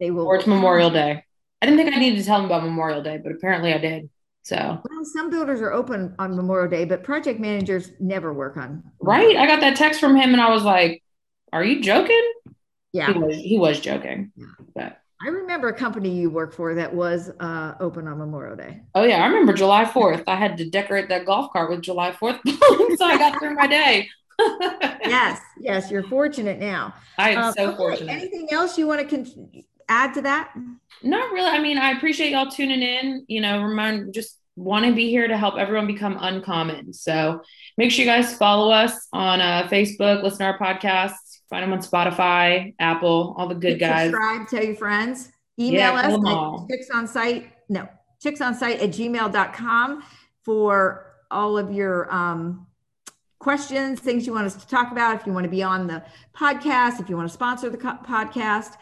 They 0.00 0.10
will. 0.10 0.26
Or 0.26 0.36
it's 0.36 0.46
Memorial 0.46 0.90
Day. 0.90 1.24
I 1.60 1.66
didn't 1.66 1.78
think 1.78 1.94
I 1.94 1.98
needed 1.98 2.18
to 2.18 2.24
tell 2.24 2.38
them 2.38 2.46
about 2.46 2.62
Memorial 2.62 3.02
Day, 3.02 3.18
but 3.22 3.32
apparently 3.32 3.72
I 3.72 3.78
did. 3.78 4.08
So, 4.42 4.56
well, 4.56 5.04
some 5.04 5.28
builders 5.28 5.60
are 5.60 5.72
open 5.72 6.14
on 6.18 6.34
Memorial 6.34 6.70
Day, 6.70 6.84
but 6.84 7.02
project 7.02 7.38
managers 7.38 7.90
never 8.00 8.32
work 8.32 8.56
on. 8.56 8.82
Right. 9.00 9.36
I 9.36 9.46
got 9.46 9.60
that 9.60 9.76
text 9.76 10.00
from 10.00 10.16
him 10.16 10.32
and 10.32 10.40
I 10.40 10.50
was 10.50 10.62
like, 10.62 11.02
are 11.52 11.64
you 11.64 11.82
joking? 11.82 12.32
Yeah. 12.92 13.12
He 13.12 13.18
was, 13.18 13.36
he 13.36 13.58
was 13.58 13.80
joking. 13.80 14.32
Yeah. 14.36 14.46
But 14.74 14.98
I 15.20 15.28
remember 15.28 15.68
a 15.68 15.74
company 15.74 16.10
you 16.10 16.30
worked 16.30 16.54
for 16.54 16.74
that 16.74 16.94
was 16.94 17.30
uh, 17.40 17.74
open 17.80 18.06
on 18.06 18.18
Memorial 18.18 18.56
Day. 18.56 18.82
Oh, 18.94 19.04
yeah. 19.04 19.22
I 19.22 19.26
remember 19.26 19.52
July 19.52 19.84
4th. 19.84 20.24
I 20.26 20.36
had 20.36 20.56
to 20.58 20.70
decorate 20.70 21.08
that 21.08 21.26
golf 21.26 21.52
cart 21.52 21.70
with 21.70 21.82
July 21.82 22.12
4th. 22.12 22.40
so 22.96 23.04
I 23.04 23.18
got 23.18 23.38
through 23.38 23.54
my 23.54 23.66
day. 23.66 24.08
yes, 25.04 25.40
yes, 25.58 25.90
you're 25.90 26.04
fortunate 26.04 26.60
now. 26.60 26.94
I 27.18 27.30
am 27.30 27.42
um, 27.44 27.54
so 27.54 27.68
okay. 27.68 27.76
fortunate. 27.76 28.12
Anything 28.12 28.48
else 28.52 28.78
you 28.78 28.86
want 28.86 29.08
to 29.08 29.16
con- 29.16 29.64
add 29.88 30.14
to 30.14 30.22
that? 30.22 30.54
Not 31.02 31.32
really. 31.32 31.50
I 31.50 31.58
mean, 31.58 31.76
I 31.76 31.90
appreciate 31.92 32.30
y'all 32.30 32.48
tuning 32.48 32.82
in. 32.82 33.24
You 33.26 33.40
know, 33.40 33.62
remind 33.62 34.14
just 34.14 34.38
want 34.54 34.84
to 34.84 34.94
be 34.94 35.08
here 35.08 35.28
to 35.28 35.36
help 35.36 35.56
everyone 35.56 35.86
become 35.86 36.16
uncommon. 36.20 36.92
So 36.92 37.42
make 37.76 37.90
sure 37.90 38.04
you 38.04 38.10
guys 38.10 38.36
follow 38.36 38.72
us 38.72 39.08
on 39.12 39.40
uh, 39.40 39.68
Facebook, 39.70 40.22
listen 40.22 40.38
to 40.40 40.44
our 40.46 40.58
podcasts, 40.58 41.27
find 41.48 41.62
them 41.62 41.72
on 41.72 41.80
Spotify, 41.80 42.74
Apple, 42.78 43.34
all 43.36 43.48
the 43.48 43.54
good 43.54 43.78
guys. 43.78 44.10
Subscribe, 44.10 44.48
tell 44.48 44.64
your 44.64 44.76
friends, 44.76 45.30
email 45.58 45.80
yeah, 45.80 45.92
us 45.92 46.14
at 46.14 46.68
chicks 46.68 46.90
on 46.92 47.06
site. 47.06 47.52
No, 47.68 47.88
chicks 48.22 48.40
on 48.40 48.54
site 48.54 48.80
at 48.80 48.90
gmail.com 48.90 50.02
for 50.44 51.14
all 51.30 51.58
of 51.58 51.72
your 51.72 52.12
um, 52.12 52.66
questions, 53.38 54.00
things 54.00 54.26
you 54.26 54.32
want 54.32 54.46
us 54.46 54.56
to 54.56 54.66
talk 54.66 54.92
about, 54.92 55.20
if 55.20 55.26
you 55.26 55.32
want 55.32 55.44
to 55.44 55.50
be 55.50 55.62
on 55.62 55.86
the 55.86 56.02
podcast, 56.36 57.00
if 57.00 57.08
you 57.08 57.16
want 57.16 57.28
to 57.28 57.32
sponsor 57.32 57.70
the 57.70 57.76
co- 57.76 57.98
podcast, 58.04 58.74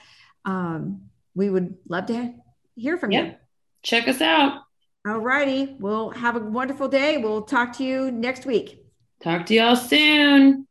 um, 0.45 1.03
we 1.35 1.51
would 1.51 1.75
love 1.89 2.07
to 2.07 2.35
hear 2.75 2.97
from 2.99 3.11
yep. 3.13 3.25
you. 3.25 3.35
Check 3.83 4.09
us 4.09 4.21
out. 4.21 4.63
All 5.07 5.19
righty. 5.19 5.77
We'll 5.79 6.11
have 6.11 6.35
a 6.35 6.41
wonderful 6.41 6.89
day. 6.89 7.19
We'll 7.19 7.43
talk 7.43 7.77
to 7.77 7.85
you 7.85 8.11
next 8.11 8.47
week. 8.47 8.85
Talk 9.23 9.47
to 9.47 9.55
y'all 9.55 9.77
soon. 9.77 10.67